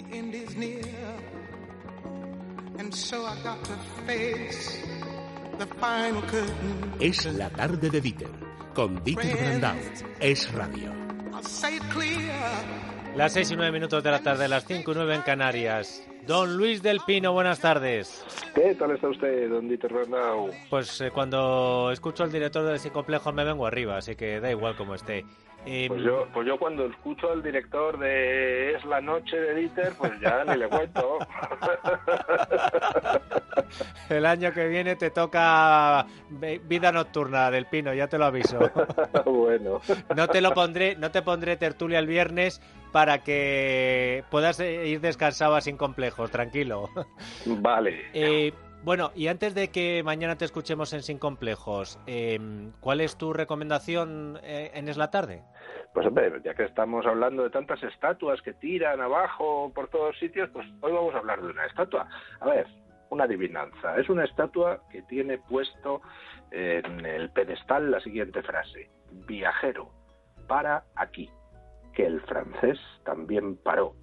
the 0.00 0.16
end 0.16 0.34
is 0.34 0.56
near. 0.56 0.82
And 2.78 2.94
so 2.94 3.24
I 3.24 3.36
got 3.42 3.62
to 3.64 3.76
face 4.06 4.78
the 5.58 5.66
final 5.66 6.22
curtain. 6.22 6.94
Es 7.00 7.24
la 7.26 7.50
tarde 7.50 7.90
de 7.90 8.00
Dieter, 8.00 8.30
con 8.74 9.02
Dieter 9.04 9.36
Brandau. 9.36 9.76
Es 10.20 10.52
radio. 10.52 10.92
I'll 11.32 11.42
say 11.42 11.76
it 11.76 11.82
clear. 11.90 12.64
Las 13.16 13.32
seis 13.32 13.50
y 13.50 13.56
nueve 13.56 13.72
minutos 13.72 14.02
de 14.02 14.10
la 14.10 14.20
tarde, 14.20 14.48
las 14.48 14.64
cinco 14.64 14.92
y 14.92 14.94
nueve 14.94 15.14
en 15.16 15.22
Canarias. 15.22 16.06
Don 16.26 16.56
Luis 16.56 16.80
del 16.80 17.00
Pino, 17.04 17.32
buenas 17.32 17.60
tardes. 17.60 18.24
¿Qué 18.54 18.74
tal 18.76 18.92
está 18.92 19.08
usted, 19.08 19.48
don 19.50 19.68
Dieter 19.68 19.92
Brandau? 19.92 20.50
Pues 20.68 21.00
eh, 21.00 21.10
cuando 21.10 21.90
escucho 21.90 22.22
al 22.22 22.30
director 22.30 22.64
del 22.64 22.92
Complejo 22.92 23.32
me 23.32 23.44
vengo 23.44 23.66
arriba, 23.66 23.96
así 23.96 24.14
que 24.14 24.38
da 24.38 24.50
igual 24.50 24.76
como 24.76 24.94
esté. 24.94 25.24
Eh, 25.66 25.86
Pues 25.88 26.02
yo, 26.02 26.26
pues 26.32 26.46
yo 26.46 26.58
cuando 26.58 26.86
escucho 26.86 27.30
al 27.30 27.42
director 27.42 27.98
de 27.98 28.74
Es 28.74 28.84
la 28.84 29.00
noche 29.00 29.36
de 29.36 29.54
Dieter, 29.54 29.92
pues 29.98 30.12
ya 30.20 30.44
ni 30.44 30.56
le 30.56 30.68
cuento. 30.68 31.18
el 34.08 34.26
año 34.26 34.52
que 34.52 34.68
viene 34.68 34.96
te 34.96 35.10
toca 35.10 36.06
vida 36.30 36.92
nocturna 36.92 37.50
del 37.50 37.66
Pino, 37.66 37.92
ya 37.92 38.08
te 38.08 38.18
lo 38.18 38.26
aviso. 38.26 38.58
bueno, 39.26 39.80
No 40.16 40.28
te 40.28 40.40
lo 40.40 40.54
pondré, 40.54 40.96
no 40.96 41.10
te 41.10 41.22
pondré 41.22 41.56
tertulia 41.56 41.98
el 41.98 42.06
viernes 42.06 42.60
para 42.92 43.18
que 43.18 44.24
puedas 44.30 44.58
eh, 44.60 44.88
ir 44.88 45.00
descansado 45.00 45.60
sin 45.60 45.76
complejos, 45.76 46.30
tranquilo. 46.30 46.88
vale. 47.46 48.06
Eh, 48.12 48.52
bueno, 48.84 49.10
y 49.14 49.28
antes 49.28 49.54
de 49.54 49.68
que 49.68 50.02
mañana 50.02 50.36
te 50.36 50.44
escuchemos 50.44 50.92
en 50.92 51.02
Sin 51.02 51.18
Complejos, 51.18 51.98
eh, 52.06 52.38
¿cuál 52.80 53.00
es 53.00 53.16
tu 53.16 53.32
recomendación 53.32 54.38
eh, 54.42 54.70
en 54.74 54.88
Es 54.88 54.96
la 54.96 55.10
Tarde? 55.10 55.42
Pues 55.92 56.06
hombre, 56.06 56.32
ya 56.44 56.54
que 56.54 56.64
estamos 56.64 57.04
hablando 57.06 57.42
de 57.42 57.50
tantas 57.50 57.82
estatuas 57.82 58.40
que 58.42 58.52
tiran 58.54 59.00
abajo 59.00 59.72
por 59.74 59.88
todos 59.88 60.18
sitios, 60.18 60.48
pues 60.50 60.66
hoy 60.80 60.92
vamos 60.92 61.14
a 61.14 61.18
hablar 61.18 61.42
de 61.42 61.50
una 61.50 61.66
estatua. 61.66 62.08
A 62.40 62.46
ver, 62.46 62.66
una 63.10 63.24
adivinanza. 63.24 63.98
Es 63.98 64.08
una 64.08 64.24
estatua 64.24 64.82
que 64.90 65.02
tiene 65.02 65.38
puesto 65.38 66.00
en 66.52 67.04
el 67.04 67.30
pedestal 67.30 67.90
la 67.90 68.00
siguiente 68.00 68.42
frase. 68.42 68.88
Viajero, 69.26 69.90
para 70.46 70.84
aquí. 70.94 71.30
Que 71.92 72.06
el 72.06 72.20
francés 72.22 72.78
también 73.04 73.56
paró. 73.56 73.94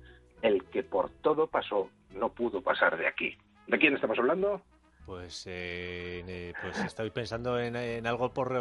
El 0.41 0.63
que 0.69 0.83
por 0.83 1.09
todo 1.21 1.47
pasó 1.47 1.89
no 2.11 2.33
pudo 2.33 2.61
pasar 2.61 2.97
de 2.97 3.07
aquí. 3.07 3.37
¿De 3.67 3.77
quién 3.77 3.93
estamos 3.95 4.17
hablando? 4.17 4.61
Pues, 5.05 5.47
eh, 5.47 6.21
eh, 6.27 6.53
pues 6.61 6.83
estoy 6.83 7.11
pensando 7.11 7.57
en, 7.59 7.77
en 7.77 8.05
algo 8.07 8.33
por 8.33 8.51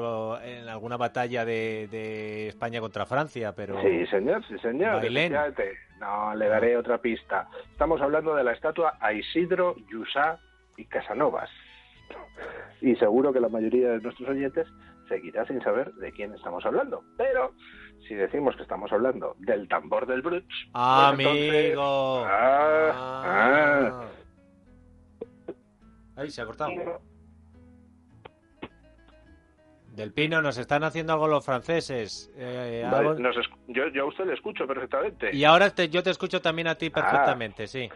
en 0.45 0.69
alguna 0.69 0.97
batalla 0.97 1.45
de, 1.45 1.89
de 1.91 2.47
España 2.49 2.81
contra 2.81 3.05
Francia, 3.05 3.53
pero 3.57 3.81
Sí, 3.83 4.07
señor, 4.07 4.47
sí, 4.47 4.57
señor. 4.59 5.03
No, 5.99 6.35
le 6.35 6.49
daré 6.49 6.77
otra 6.77 6.99
pista. 6.99 7.49
Estamos 7.73 8.01
hablando 8.01 8.35
de 8.37 8.45
la 8.45 8.53
estatua 8.53 8.95
a 9.01 9.13
Isidro, 9.13 9.75
Yusá 9.91 10.39
y 10.77 10.85
Casanovas. 10.85 11.51
Y 12.81 12.95
seguro 12.97 13.33
que 13.33 13.41
la 13.41 13.49
mayoría 13.49 13.89
de 13.91 14.01
nuestros 14.01 14.29
oyentes 14.29 14.69
seguirá 15.09 15.45
sin 15.47 15.61
saber 15.63 15.93
de 15.95 16.13
quién 16.13 16.33
estamos 16.35 16.65
hablando. 16.65 17.03
Pero 17.17 17.55
si 18.07 18.15
decimos 18.15 18.55
que 18.55 18.63
estamos 18.63 18.93
hablando 18.93 19.35
del 19.39 19.67
tambor 19.69 20.07
del 20.07 20.23
Bruch, 20.23 20.45
¡Ah, 20.75 21.13
pues 21.15 21.27
entonces- 21.27 21.67
amigo. 21.67 22.25
Ah, 22.27 22.93
Ah. 22.95 24.05
Ay, 26.17 26.31
se 26.31 26.43
ha 26.43 26.47
cortado. 26.47 26.71
Del 29.95 30.13
Pino, 30.13 30.43
nos 30.43 30.59
están 30.59 30.85
haciendo 30.85 31.15
algo 31.15 31.27
los 31.27 31.45
franceses. 31.45 32.31
Eh, 32.37 32.83
vale, 32.91 33.09
algo- 33.09 33.19
nos 33.21 33.35
esc- 33.37 33.57
yo, 33.69 33.89
yo 33.89 34.03
a 34.03 34.07
usted 34.07 34.27
le 34.27 34.35
escucho 34.35 34.67
perfectamente. 34.67 35.35
Y 35.35 35.45
ahora 35.45 35.71
te- 35.71 35.89
yo 35.89 36.03
te 36.03 36.11
escucho 36.11 36.43
también 36.43 36.69
a 36.69 36.75
ti 36.75 36.87
Ah. 36.93 36.93
perfectamente, 37.01 37.67
sí. 37.67 37.89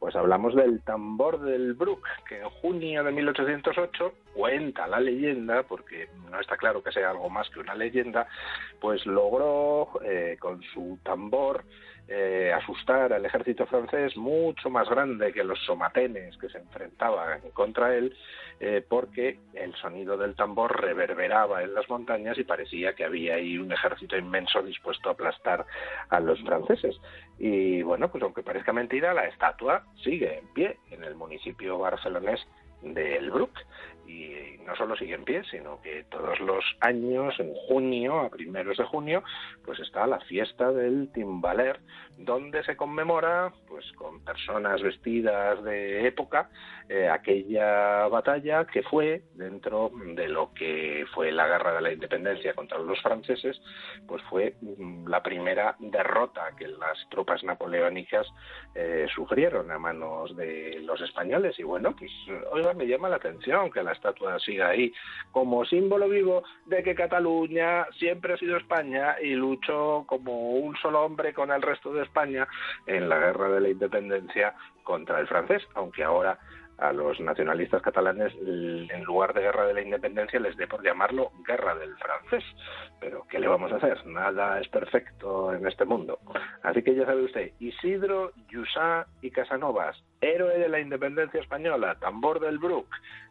Pues 0.00 0.16
hablamos 0.16 0.54
del 0.56 0.82
tambor 0.82 1.40
del 1.40 1.74
Brook, 1.74 2.02
que 2.28 2.40
en 2.40 2.50
junio 2.50 3.04
de 3.04 3.12
1808 3.12 4.12
cuenta 4.34 4.86
la 4.88 4.98
leyenda, 5.00 5.62
porque 5.62 6.08
no 6.30 6.40
está 6.40 6.56
claro 6.56 6.82
que 6.82 6.92
sea 6.92 7.10
algo 7.10 7.30
más 7.30 7.48
que 7.50 7.60
una 7.60 7.74
leyenda, 7.74 8.26
pues 8.80 9.06
logró 9.06 10.00
eh, 10.04 10.36
con 10.40 10.60
su 10.74 10.98
tambor 11.04 11.64
eh, 12.06 12.52
asustar 12.52 13.12
al 13.12 13.24
ejército 13.24 13.66
francés 13.66 14.16
mucho 14.16 14.68
más 14.68 14.88
grande 14.88 15.32
que 15.32 15.42
los 15.42 15.58
somatenes 15.64 16.36
que 16.36 16.50
se 16.50 16.58
enfrentaban 16.58 17.40
contra 17.52 17.96
él, 17.96 18.14
eh, 18.60 18.84
porque 18.86 19.38
el 19.54 19.74
sonido 19.76 20.16
del 20.16 20.34
tambor 20.34 20.80
reverberaba 20.82 21.62
en 21.62 21.72
las 21.72 21.88
montañas 21.88 22.36
y 22.38 22.44
parecía 22.44 22.94
que 22.94 23.04
había 23.04 23.36
ahí 23.36 23.56
un 23.56 23.72
ejército 23.72 24.16
inmenso 24.16 24.62
dispuesto 24.62 25.08
a 25.08 25.12
aplastar 25.12 25.64
a 26.10 26.20
los 26.20 26.40
franceses. 26.42 27.00
Y 27.38 27.82
bueno, 27.82 28.10
pues 28.10 28.22
aunque 28.22 28.42
parezca 28.42 28.72
mentira, 28.72 29.14
la 29.14 29.26
estatua 29.26 29.84
sigue 30.02 30.38
en 30.38 30.46
pie 30.52 30.78
en 30.90 31.04
el 31.04 31.14
municipio 31.14 31.78
barcelonés 31.78 32.46
de 32.84 33.16
El 33.16 33.30
Bruc. 33.30 33.52
Y 34.06 34.58
no 34.66 34.76
solo 34.76 34.96
sigue 34.96 35.14
en 35.14 35.24
pie, 35.24 35.42
sino 35.50 35.80
que 35.80 36.04
todos 36.10 36.38
los 36.40 36.64
años, 36.80 37.34
en 37.38 37.54
junio, 37.54 38.20
a 38.20 38.28
primeros 38.28 38.76
de 38.76 38.84
junio, 38.84 39.22
pues 39.64 39.78
está 39.80 40.06
la 40.06 40.20
fiesta 40.20 40.70
del 40.72 41.10
Timbaler, 41.12 41.80
donde 42.18 42.62
se 42.64 42.76
conmemora, 42.76 43.52
pues 43.66 43.90
con 43.92 44.22
personas 44.24 44.82
vestidas 44.82 45.62
de 45.64 46.06
época, 46.06 46.50
eh, 46.88 47.08
aquella 47.08 48.08
batalla 48.08 48.66
que 48.66 48.82
fue 48.82 49.22
dentro 49.34 49.90
de 50.14 50.28
lo 50.28 50.52
que 50.52 51.06
fue 51.14 51.32
la 51.32 51.46
guerra 51.46 51.72
de 51.74 51.80
la 51.80 51.92
independencia 51.92 52.54
contra 52.54 52.78
los 52.78 53.00
franceses, 53.00 53.60
pues 54.06 54.22
fue 54.24 54.54
mm, 54.60 55.08
la 55.08 55.22
primera 55.22 55.76
derrota 55.78 56.54
que 56.58 56.68
las 56.68 57.08
tropas 57.10 57.42
napoleónicas 57.42 58.26
eh, 58.74 59.06
sufrieron 59.14 59.70
a 59.70 59.78
manos 59.78 60.36
de 60.36 60.80
los 60.82 61.00
españoles. 61.00 61.58
Y 61.58 61.62
bueno, 61.62 61.94
pues 61.96 62.10
me 62.74 62.86
llama 62.86 63.08
la 63.08 63.16
atención 63.16 63.70
que 63.70 63.82
la 63.82 63.92
estatua 63.92 64.38
siga 64.38 64.68
ahí 64.68 64.92
como 65.32 65.64
símbolo 65.64 66.08
vivo 66.08 66.42
de 66.66 66.82
que 66.82 66.94
Cataluña 66.94 67.86
siempre 67.98 68.34
ha 68.34 68.36
sido 68.36 68.56
España 68.56 69.16
y 69.20 69.34
luchó 69.34 70.04
como 70.06 70.52
un 70.52 70.76
solo 70.76 71.02
hombre 71.02 71.32
con 71.32 71.50
el 71.50 71.62
resto 71.62 71.92
de 71.92 72.02
España 72.02 72.46
en 72.86 73.08
la 73.08 73.18
guerra 73.18 73.48
de 73.48 73.60
la 73.60 73.68
independencia 73.68 74.54
contra 74.82 75.20
el 75.20 75.26
francés, 75.26 75.62
aunque 75.74 76.04
ahora 76.04 76.38
a 76.78 76.92
los 76.92 77.20
nacionalistas 77.20 77.82
catalanes 77.82 78.32
en 78.34 79.04
lugar 79.04 79.32
de 79.32 79.42
guerra 79.42 79.66
de 79.66 79.74
la 79.74 79.82
independencia 79.82 80.40
les 80.40 80.56
dé 80.56 80.66
por 80.66 80.82
llamarlo 80.82 81.30
guerra 81.46 81.74
del 81.76 81.94
francés. 81.96 82.44
Pero 83.00 83.26
¿qué 83.28 83.38
le 83.38 83.48
vamos 83.48 83.72
a 83.72 83.76
hacer? 83.76 84.04
Nada 84.06 84.60
es 84.60 84.68
perfecto 84.68 85.52
en 85.52 85.66
este 85.66 85.84
mundo. 85.84 86.18
Así 86.62 86.82
que 86.82 86.94
ya 86.94 87.06
sabe 87.06 87.22
usted, 87.22 87.52
Isidro, 87.60 88.32
Yusá 88.48 89.06
y 89.22 89.30
Casanovas, 89.30 90.02
héroe 90.24 90.58
de 90.58 90.68
la 90.68 90.80
independencia 90.80 91.40
española, 91.40 91.96
tambor 92.00 92.40
del 92.40 92.58
Brook, 92.58 92.88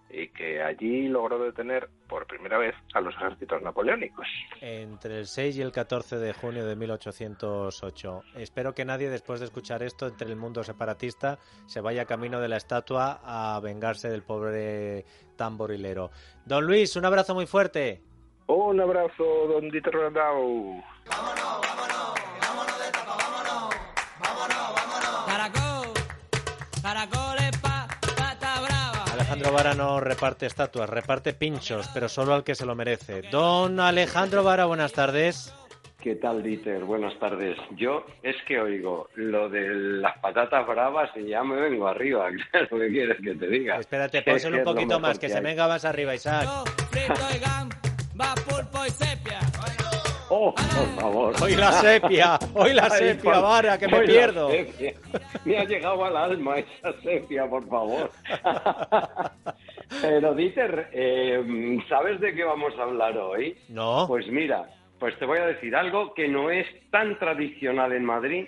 y 0.09 0.27
que 0.29 0.61
allí 0.61 1.07
logró 1.07 1.39
detener 1.39 1.89
por 2.07 2.27
primera 2.27 2.57
vez 2.57 2.75
a 2.93 3.01
los 3.01 3.15
ejércitos 3.15 3.61
napoleónicos. 3.63 4.27
Entre 4.61 5.17
el 5.17 5.25
6 5.25 5.57
y 5.57 5.61
el 5.61 5.71
14 5.71 6.17
de 6.17 6.33
junio 6.33 6.65
de 6.65 6.75
1808. 6.75 8.21
Espero 8.35 8.73
que 8.73 8.85
nadie, 8.85 9.09
después 9.09 9.39
de 9.39 9.47
escuchar 9.47 9.81
esto, 9.81 10.07
entre 10.07 10.29
el 10.29 10.35
mundo 10.35 10.63
separatista, 10.63 11.39
se 11.65 11.81
vaya 11.81 12.05
camino 12.05 12.39
de 12.39 12.49
la 12.49 12.57
estatua 12.57 13.21
a 13.23 13.59
vengarse 13.59 14.09
del 14.09 14.23
pobre 14.23 15.05
tamborilero. 15.35 16.11
Don 16.45 16.65
Luis, 16.65 16.95
un 16.95 17.05
abrazo 17.05 17.33
muy 17.33 17.47
fuerte. 17.47 18.01
Un 18.47 18.79
abrazo, 18.79 19.47
don 19.47 19.69
Dieter 19.69 19.93
Randau. 19.93 20.83
Alejandro 29.33 29.51
Vara 29.57 29.73
no 29.73 29.99
reparte 29.99 30.45
estatuas, 30.45 30.88
reparte 30.88 31.33
pinchos, 31.33 31.89
pero 31.91 32.07
solo 32.07 32.35
al 32.35 32.44
que 32.44 32.53
se 32.53 32.67
lo 32.67 32.75
merece. 32.75 33.23
Don 33.31 33.79
Alejandro 33.79 34.44
Vara, 34.44 34.66
buenas 34.66 34.94
tardes. 34.94 35.51
¿Qué 35.99 36.13
tal, 36.13 36.44
Dieter? 36.44 36.83
Buenas 36.83 37.17
tardes. 37.17 37.57
Yo 37.75 38.05
es 38.22 38.35
que 38.47 38.59
oigo 38.59 39.09
lo 39.16 39.49
de 39.49 39.73
las 39.73 40.19
patatas 40.19 40.67
bravas 40.67 41.09
y 41.16 41.29
ya 41.29 41.43
me 41.43 41.55
vengo 41.55 41.87
arriba. 41.87 42.29
¿Qué 42.52 42.59
es 42.59 42.72
lo 42.72 42.78
que 42.78 42.90
quieres 42.90 43.17
que 43.23 43.34
te 43.34 43.47
diga? 43.47 43.79
Espérate, 43.79 44.19
Es 44.19 44.23
que 44.23 44.31
pónselo 44.31 44.58
un 44.59 44.63
poquito 44.66 44.99
más, 44.99 45.17
que 45.17 45.28
se 45.29 45.37
hay. 45.37 45.43
venga 45.43 45.67
más 45.67 45.84
arriba, 45.84 46.13
Isaac. 46.13 46.47
¡Oh, 50.35 50.52
por 50.56 50.88
favor! 51.00 51.35
Hoy 51.44 51.53
la 51.56 51.72
sepia, 51.74 52.40
hoy 52.56 52.74
la 52.74 52.90
sepia, 52.90 53.40
Vara, 53.40 53.78
que 53.78 53.88
me 53.88 54.02
pierdo. 54.02 54.50
Me 55.46 55.59
ha 55.59 55.64
llegado 55.64 56.03
al 56.03 56.18
alma 56.18 56.58
esa 56.58 56.91
sepia, 57.03 57.47
por 57.47 57.68
favor. 57.70 58.09
Pero, 60.02 60.34
Dieter, 60.34 60.90
eh, 60.91 61.78
¿sabes 61.88 62.20
de 62.20 62.34
qué 62.34 62.44
vamos 62.44 62.74
a 62.80 62.82
hablar 62.82 63.16
hoy? 63.16 63.56
No, 63.70 64.06
Pues 64.08 64.26
mira, 64.28 64.68
pues 64.97 65.16
te 65.20 65.26
voy 65.26 65.38
a 65.38 65.46
decir 65.46 65.76
algo 65.76 66.16
que 66.16 66.28
no 66.28 66.50
es 66.50 66.66
tan 66.90 67.20
tradicional 67.20 67.94
en 67.94 68.03
Madrid. 68.03 68.47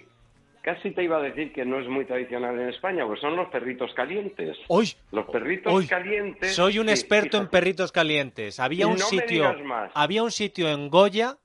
Casi 0.63 0.89
te 0.89 1.03
iba 1.03 1.17
a 1.17 1.21
decir 1.21 1.53
que 1.53 1.65
no 1.65 1.79
es 1.79 1.87
muy 1.87 2.05
tradicional 2.05 2.59
en 2.59 2.69
España, 2.69 3.05
pues 3.05 3.21
son 3.21 3.35
los 3.35 3.47
perritos 3.49 3.93
calientes. 3.93 4.57
hoy 4.69 4.91
Los 5.11 5.27
perritos 5.27 5.85
calientes. 5.85 6.55
soy 6.55 6.79
un 6.79 6.87
sí, 6.87 6.93
experto 6.93 7.37
en 7.37 7.47
perritos 7.47 7.91
calientes. 7.91 8.59
Había 8.59 8.87
un 8.87 8.93
no 8.97 9.05
sitio, 9.05 9.53
había 9.93 10.23
un 10.23 10.31
sitio 10.31 10.67
en 10.69 10.89
Goya 10.89 11.37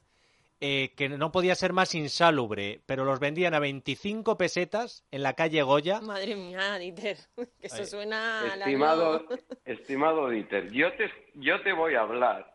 eh, 0.60 0.92
que 0.96 1.08
no 1.08 1.32
podía 1.32 1.54
ser 1.54 1.72
más 1.72 1.94
insalubre, 1.94 2.80
pero 2.86 3.04
los 3.04 3.18
vendían 3.20 3.54
a 3.54 3.58
25 3.60 4.36
pesetas 4.36 5.04
en 5.10 5.22
la 5.22 5.32
calle 5.34 5.62
Goya. 5.62 6.00
Madre 6.02 6.36
mía, 6.36 6.76
Dieter, 6.78 7.16
que 7.36 7.66
eso 7.66 7.76
Ay, 7.78 7.86
suena 7.86 8.42
Estimado, 8.58 9.14
año- 9.14 9.38
estimado 9.64 10.28
Dieter, 10.28 10.70
yo 10.70 10.92
te, 10.94 11.10
yo 11.34 11.60
te 11.62 11.72
voy 11.72 11.94
a 11.94 12.00
hablar 12.02 12.54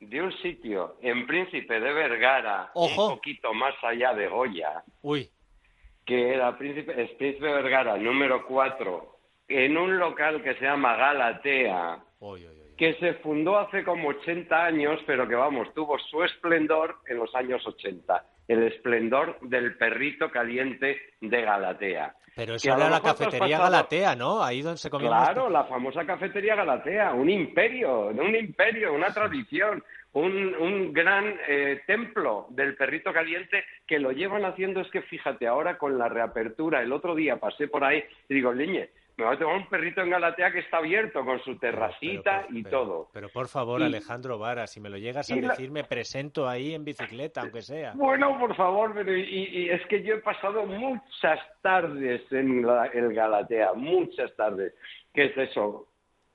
de 0.00 0.22
un 0.22 0.32
sitio 0.38 0.96
en 1.02 1.26
Príncipe 1.26 1.80
de 1.80 1.92
Vergara, 1.92 2.70
Ojo. 2.74 3.08
un 3.08 3.14
poquito 3.16 3.52
más 3.54 3.74
allá 3.82 4.14
de 4.14 4.28
Goya, 4.28 4.82
Uy, 5.02 5.30
que 6.04 6.34
era 6.34 6.56
Príncipe, 6.56 6.92
es 7.02 7.10
Príncipe 7.12 7.46
de 7.46 7.52
Vergara 7.52 7.96
número 7.96 8.46
4, 8.46 9.18
en 9.48 9.76
un 9.76 9.98
local 9.98 10.42
que 10.42 10.54
se 10.54 10.64
llama 10.64 10.96
Galatea, 10.96 12.02
uy, 12.20 12.46
uy, 12.46 12.60
uy. 12.60 12.65
Que 12.76 12.94
se 12.94 13.14
fundó 13.14 13.58
hace 13.58 13.82
como 13.84 14.08
80 14.08 14.64
años, 14.64 15.00
pero 15.06 15.26
que 15.26 15.34
vamos, 15.34 15.72
tuvo 15.74 15.98
su 15.98 16.22
esplendor 16.22 16.96
en 17.06 17.18
los 17.18 17.34
años 17.34 17.66
80. 17.66 18.24
El 18.48 18.62
esplendor 18.64 19.38
del 19.40 19.76
perrito 19.76 20.30
caliente 20.30 21.00
de 21.20 21.42
Galatea. 21.42 22.14
Pero 22.36 22.56
eso 22.56 22.68
era 22.76 22.90
la 22.90 23.00
cafetería 23.00 23.38
pasado- 23.56 23.62
Galatea, 23.64 24.14
¿no? 24.14 24.42
Ahí 24.44 24.60
donde 24.60 24.76
se 24.78 24.90
comía 24.90 25.08
Claro, 25.08 25.48
la 25.48 25.64
famosa 25.64 26.04
cafetería 26.04 26.54
Galatea, 26.54 27.14
un 27.14 27.30
imperio, 27.30 28.08
un 28.08 28.34
imperio, 28.36 28.92
una 28.92 29.08
tradición, 29.12 29.82
un, 30.12 30.54
un 30.54 30.92
gran 30.92 31.34
eh, 31.48 31.80
templo 31.86 32.46
del 32.50 32.76
perrito 32.76 33.10
caliente 33.12 33.64
que 33.86 33.98
lo 33.98 34.12
llevan 34.12 34.44
haciendo, 34.44 34.82
es 34.82 34.90
que 34.90 35.00
fíjate, 35.00 35.46
ahora 35.46 35.78
con 35.78 35.96
la 35.96 36.10
reapertura, 36.10 36.82
el 36.82 36.92
otro 36.92 37.14
día 37.14 37.36
pasé 37.36 37.68
por 37.68 37.82
ahí 37.84 38.04
y 38.28 38.34
digo, 38.34 38.52
leñe, 38.52 38.90
me 39.16 39.24
voy 39.24 39.34
a 39.34 39.38
tomar 39.38 39.56
un 39.56 39.66
perrito 39.68 40.02
en 40.02 40.10
Galatea 40.10 40.52
que 40.52 40.58
está 40.58 40.76
abierto 40.76 41.24
con 41.24 41.40
su 41.42 41.56
terracita 41.58 42.42
Pero, 42.42 42.46
pero, 42.48 42.58
y 42.58 42.62
pero, 42.62 42.78
todo. 42.78 43.08
Pero 43.14 43.28
por 43.30 43.48
favor, 43.48 43.80
Y- 43.80 43.84
Alejandro 43.84 44.38
Vara, 44.38 44.66
si 44.66 44.78
me 44.80 44.90
lo 44.90 44.98
llegas 44.98 45.30
a 45.30 45.36
la- 45.36 45.48
decir, 45.48 45.70
me 45.70 45.84
presento 45.84 46.46
ahí 46.46 46.74
en 46.74 46.84
bicicleta, 46.84 47.40
aunque 47.40 47.62
sea. 47.62 47.92
Bueno, 47.94 48.38
por 48.38 48.54
favor, 48.56 48.92
pero 48.94 49.16
y, 49.16 49.22
y 49.22 49.70
es 49.70 49.84
que 49.86 50.02
yo 50.02 50.16
he 50.16 50.18
pasado 50.20 50.66
muchas 50.66 51.40
tardes 51.62 52.30
en 52.30 52.66
la- 52.66 52.86
el 52.86 53.14
Galatea, 53.14 53.72
muchas 53.72 54.34
tardes. 54.36 54.74
¿Qué 55.14 55.26
es 55.26 55.36
eso? 55.38 55.88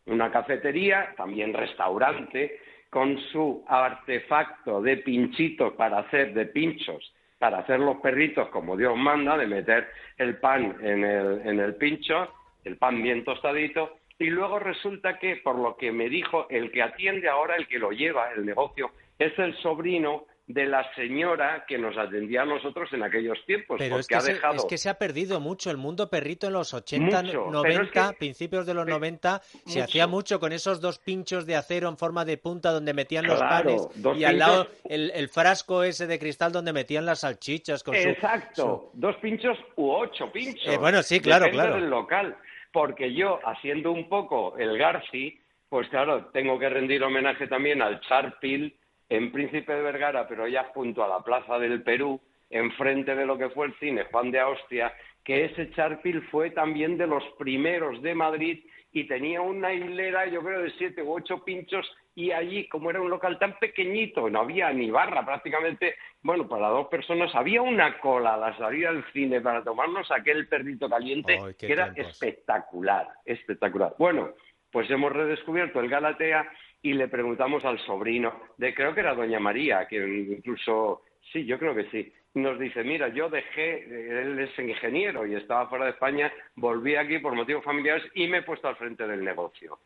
Una 0.08 0.32
cafetería, 0.32 1.14
también 1.16 1.54
restaurante, 1.54 2.60
con 2.90 3.16
su 3.32 3.64
artefacto 3.68 4.82
de 4.82 4.98
pinchitos 4.98 5.74
para 5.74 6.00
hacer, 6.00 6.34
de 6.34 6.48
pinchos, 6.48 7.14
para 7.38 7.60
hacer 7.60 7.80
los 7.80 7.98
perritos 7.98 8.50
como 8.50 8.76
Dios 8.76 8.98
manda, 8.98 9.38
de 9.38 9.46
meter 9.46 9.88
el 10.18 10.38
pan 10.38 10.76
en 10.82 11.04
el, 11.06 11.42
en 11.48 11.60
el 11.60 11.76
pincho, 11.76 12.28
el 12.64 12.78
pan 12.78 13.02
bien 13.02 13.24
tostadito, 13.24 13.98
y 14.20 14.26
luego 14.26 14.60
resulta 14.60 15.18
que, 15.18 15.38
por 15.38 15.58
lo 15.58 15.76
que 15.78 15.92
me 15.92 16.08
dijo, 16.10 16.48
el 16.50 16.72
que 16.72 16.82
atiende 16.84 17.28
ahora, 17.30 17.56
el 17.56 17.68
que 17.68 17.80
lo 17.80 17.92
lleva, 17.92 18.32
el 18.34 18.46
negocio, 18.46 18.92
es 19.18 19.38
el 19.40 19.56
sobrino 19.62 20.26
de 20.48 20.66
la 20.66 20.94
señora 20.96 21.64
que 21.66 21.78
nos 21.78 21.98
atendía 21.98 22.42
a 22.42 22.46
nosotros 22.46 22.92
en 22.92 23.04
aquellos 23.04 23.38
tiempos, 23.46 23.78
Pero 23.80 23.98
es 24.00 24.06
porque 24.06 24.08
que, 24.08 24.16
ha 24.16 24.22
se, 24.22 24.34
dejado... 24.34 24.56
es 24.58 24.66
que 24.66 24.78
se 24.78 24.90
ha 24.90 24.96
perdido 24.96 25.40
mucho 25.40 25.72
el 25.72 25.78
mundo 25.78 26.10
perrito 26.10 26.48
en 26.48 26.54
los 26.54 26.74
80, 26.74 27.24
Mucho, 27.24 27.32
pero 27.46 27.52
90, 27.52 27.82
es 28.06 28.12
que- 28.12 28.18
principios 28.18 28.66
de 28.66 28.74
los 28.74 28.84
Pe- 28.86 28.92
90. 28.92 29.42
Se 29.66 29.82
hacía 29.82 30.08
mucho 30.08 30.40
con 30.42 30.52
esos 30.52 30.82
dos 30.82 31.00
pinchos 31.00 31.46
de 31.46 31.56
acero 31.56 31.88
en 31.88 31.96
forma 31.98 32.26
de 32.26 32.38
punta 32.38 32.72
donde 32.72 32.94
metían 32.94 33.26
los 33.28 33.40
panes 33.40 33.88
y 34.18 34.24
al 34.26 34.40
lado 34.40 34.68
el, 34.90 35.12
el 35.16 35.30
frasco 35.30 35.84
ese 35.84 36.06
de 36.06 36.20
cristal 36.20 36.52
donde 36.52 36.74
metían 36.74 37.06
las 37.06 37.22
salchichas 37.22 37.82
con 37.84 37.96
su- 37.96 38.10
Exacto, 38.10 38.90
dos 38.94 39.16
pinchos 39.18 39.58
u 39.78 39.90
ocho 39.90 40.30
pinchos. 40.34 40.68
Eh, 40.74 40.78
bueno, 40.78 41.02
sí, 41.02 41.22
claro, 41.22 41.46
Depende 41.46 41.64
claro. 41.64 41.82
del 41.82 41.90
local. 41.90 42.36
Porque 42.72 43.14
yo, 43.14 43.40
haciendo 43.44 43.92
un 43.92 44.08
poco 44.08 44.58
el 44.58 44.78
Garci, 44.78 45.40
pues 45.70 45.88
claro, 45.90 46.28
tengo 46.28 46.60
que 46.60 46.70
rendir 46.70 47.04
homenaje 47.04 47.48
también 47.48 47.82
al 47.82 48.02
Charpil 48.02 48.76
en 49.10 49.32
Príncipe 49.32 49.74
de 49.74 49.82
Vergara, 49.82 50.28
pero 50.28 50.48
ya 50.48 50.66
junto 50.74 51.04
a 51.04 51.08
la 51.08 51.22
Plaza 51.22 51.60
del 51.60 51.84
Perú, 51.84 52.20
enfrente 52.52 53.16
de 53.16 53.26
lo 53.26 53.38
que 53.38 53.50
fue 53.50 53.68
el 53.68 53.74
cine 53.80 54.06
Juan 54.12 54.30
de 54.32 54.40
Austria, 54.40 54.94
que 55.24 55.46
ese 55.46 55.72
Charpil 55.72 56.22
fue 56.30 56.52
también 56.52 56.98
de 56.98 57.08
los 57.08 57.24
primeros 57.38 58.02
de 58.02 58.14
Madrid 58.14 58.64
y 58.92 59.08
tenía 59.08 59.42
una 59.42 59.74
hilera, 59.74 60.26
yo 60.28 60.44
creo, 60.44 60.62
de 60.62 60.72
siete 60.72 61.02
u 61.02 61.14
ocho 61.14 61.44
pinchos 61.44 61.90
y 62.14 62.32
allí, 62.32 62.68
como 62.68 62.90
era 62.90 63.00
un 63.00 63.10
local 63.10 63.40
tan 63.40 63.58
pequeñito, 63.58 64.30
no 64.30 64.42
había 64.42 64.72
ni 64.74 64.92
barra 64.92 65.26
prácticamente, 65.26 65.96
bueno, 66.22 66.48
para 66.48 66.68
dos 66.68 66.88
personas, 66.88 67.34
había 67.34 67.62
una 67.62 67.98
cola 68.00 68.34
a 68.34 68.38
la 68.38 68.58
salida 68.58 68.92
del 68.92 69.06
cine 69.14 69.40
para 69.40 69.64
tomarnos 69.64 70.12
aquel 70.12 70.48
perrito 70.48 70.90
caliente 70.90 71.40
que 71.58 71.72
era 71.72 71.94
tiempos. 71.94 72.12
espectacular, 72.12 73.08
espectacular. 73.24 73.96
Bueno, 73.98 74.32
pues 74.70 74.90
hemos 74.92 75.12
redescubierto 75.14 75.80
el 75.80 75.90
Galatea 75.90 76.52
y 76.82 76.94
le 76.94 77.08
preguntamos 77.08 77.64
al 77.64 77.80
sobrino, 77.86 78.42
de 78.58 78.74
creo 78.74 78.94
que 78.94 79.02
era 79.02 79.14
doña 79.14 79.40
María, 79.40 79.88
que 79.88 79.98
incluso, 79.98 81.04
sí, 81.32 81.46
yo 81.46 81.58
creo 81.58 81.74
que 81.74 81.90
sí, 81.92 82.12
nos 82.34 82.58
dice, 82.60 82.84
mira, 82.84 83.10
yo 83.10 83.30
dejé, 83.30 83.84
él 84.22 84.40
es 84.40 84.58
ingeniero 84.58 85.26
y 85.26 85.36
estaba 85.36 85.68
fuera 85.68 85.86
de 85.86 85.92
España, 85.92 86.32
volví 86.56 86.96
aquí 86.96 87.20
por 87.20 87.36
motivos 87.36 87.64
familiares 87.64 88.04
y 88.16 88.28
me 88.28 88.38
he 88.38 88.44
puesto 88.44 88.68
al 88.68 88.78
frente 88.78 89.06
del 89.06 89.24
negocio. 89.24 89.80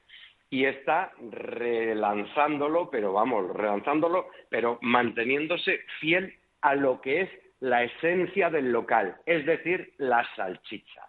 Y 0.50 0.66
está 0.66 1.12
relanzándolo, 1.32 2.90
pero 2.92 3.14
vamos, 3.14 3.52
relanzándolo, 3.56 4.28
pero 4.50 4.78
manteniéndose 4.82 5.82
fiel 6.00 6.36
a 6.62 6.76
lo 6.76 7.02
que 7.02 7.22
es 7.22 7.30
la 7.62 7.84
esencia 7.84 8.50
del 8.50 8.72
local, 8.72 9.16
es 9.26 9.46
decir, 9.46 9.94
la 9.98 10.28
salchicha. 10.36 11.08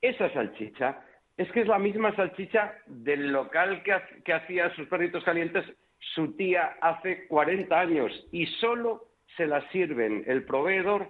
Esa 0.00 0.32
salchicha 0.32 1.04
es 1.36 1.50
que 1.52 1.60
es 1.60 1.66
la 1.66 1.78
misma 1.78 2.14
salchicha 2.16 2.74
del 2.86 3.30
local 3.30 3.82
que, 3.82 3.94
que 4.24 4.32
hacía 4.32 4.74
sus 4.74 4.88
perritos 4.88 5.22
calientes 5.22 5.64
su 6.14 6.32
tía 6.36 6.76
hace 6.80 7.26
40 7.26 7.78
años 7.78 8.26
y 8.32 8.46
solo 8.46 9.07
se 9.38 9.46
la 9.46 9.66
sirven 9.70 10.24
el 10.26 10.42
proveedor 10.44 11.08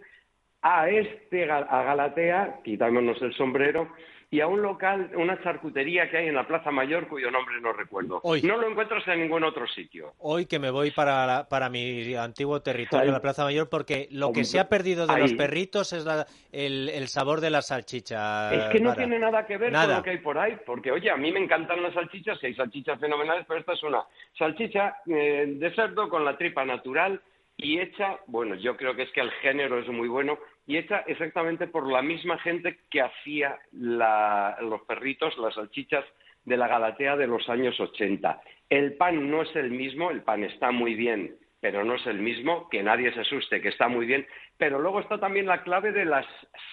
a 0.63 0.89
este 0.89 1.51
a 1.51 1.83
Galatea, 1.83 2.61
quitámonos 2.63 3.21
el 3.23 3.35
sombrero, 3.35 3.89
y 4.31 4.41
a 4.43 4.47
un 4.47 4.61
local, 4.61 5.11
una 5.15 5.41
charcutería 5.43 6.11
que 6.11 6.19
hay 6.19 6.27
en 6.29 6.35
la 6.35 6.47
Plaza 6.47 6.71
Mayor 6.71 7.09
cuyo 7.09 7.31
nombre 7.31 7.59
no 7.63 7.73
recuerdo. 7.73 8.21
Hoy. 8.25 8.43
No 8.43 8.59
lo 8.59 8.69
encuentras 8.69 9.07
en 9.09 9.21
ningún 9.23 9.43
otro 9.43 9.67
sitio. 9.69 10.13
Hoy 10.19 10.45
que 10.45 10.59
me 10.59 10.71
voy 10.71 10.91
para, 10.91 11.25
la- 11.27 11.49
para 11.49 11.71
mi 11.71 12.15
antiguo 12.15 12.61
territorio, 12.61 13.07
Ahí. 13.07 13.11
la 13.13 13.23
Plaza 13.23 13.45
Mayor, 13.45 13.71
porque 13.71 14.07
lo 14.11 14.31
que 14.33 14.45
se 14.45 14.61
ha 14.61 14.69
perdido 14.69 15.07
de 15.07 15.19
los 15.19 15.31
ahí. 15.31 15.37
perritos 15.39 15.95
es 15.95 16.05
la- 16.05 16.27
el, 16.53 16.91
el 16.91 17.09
sabor 17.09 17.41
de 17.41 17.49
la 17.49 17.63
salchicha. 17.63 18.53
Es 18.53 18.65
que 18.71 18.81
no 18.81 18.91
Vara. 18.91 18.99
tiene 18.99 19.19
nada 19.19 19.47
que 19.47 19.57
ver 19.57 19.73
Nada. 19.73 19.87
con 19.87 19.97
lo 19.97 20.03
que 20.03 20.11
hay 20.11 20.19
por 20.19 20.37
ahí, 20.39 20.59
porque 20.67 20.93
oye, 20.93 21.11
a 21.11 21.17
mí 21.17 21.33
me 21.33 21.41
encantan 21.41 21.83
las 21.83 21.95
salchichas, 21.95 22.39
y 22.43 22.47
hay 22.47 22.55
salchichas 22.55 23.01
fenomenales, 23.01 23.47
pero 23.49 23.61
esta 23.61 23.73
es 23.73 23.83
una 23.83 24.03
salchicha 24.37 24.97
eh, 25.07 25.55
de 25.57 25.75
cerdo 25.75 26.11
con 26.11 26.25
la 26.27 26.37
tripa 26.37 26.67
natural 26.67 27.19
y 27.59 27.81
hecha, 27.81 28.19
bueno, 28.29 28.55
yo 28.55 28.77
creo 28.77 28.95
que 28.95 29.03
es 29.03 29.11
que 29.11 29.21
el 29.21 29.31
género 29.43 29.79
es 29.81 29.89
muy 29.89 30.09
bueno, 30.09 30.39
y 30.67 30.77
hecha 30.77 31.01
exactamente 31.07 31.67
por 31.67 31.91
la 31.91 32.03
misma 32.03 32.39
gente 32.39 32.79
que 32.89 33.01
hacía 33.03 33.59
la- 33.73 34.57
los 34.61 34.83
perritos, 34.83 35.37
las 35.39 35.55
salchichas 35.55 36.05
de 36.45 36.57
la 36.57 36.69
Galatea 36.69 37.17
de 37.17 37.27
los 37.27 37.49
años 37.49 37.79
80. 37.81 38.41
El 38.71 38.95
pan 38.95 39.29
no 39.31 39.43
es 39.43 39.55
el 39.57 39.71
mismo, 39.71 40.11
el 40.11 40.23
pan 40.23 40.45
está 40.45 40.71
muy 40.71 40.95
bien, 40.95 41.35
pero 41.61 41.85
no 41.85 41.97
es 41.97 42.07
el 42.07 42.21
mismo, 42.21 42.69
que 42.71 42.83
nadie 42.83 43.13
se 43.13 43.21
asuste, 43.21 43.61
que 43.61 43.71
está 43.71 43.89
muy 43.89 44.07
bien, 44.07 44.25
pero 44.57 44.79
luego 44.79 45.01
está 45.01 45.19
también 45.19 45.47
la 45.47 45.63
clave 45.65 45.91
de 45.91 46.05
las 46.05 46.27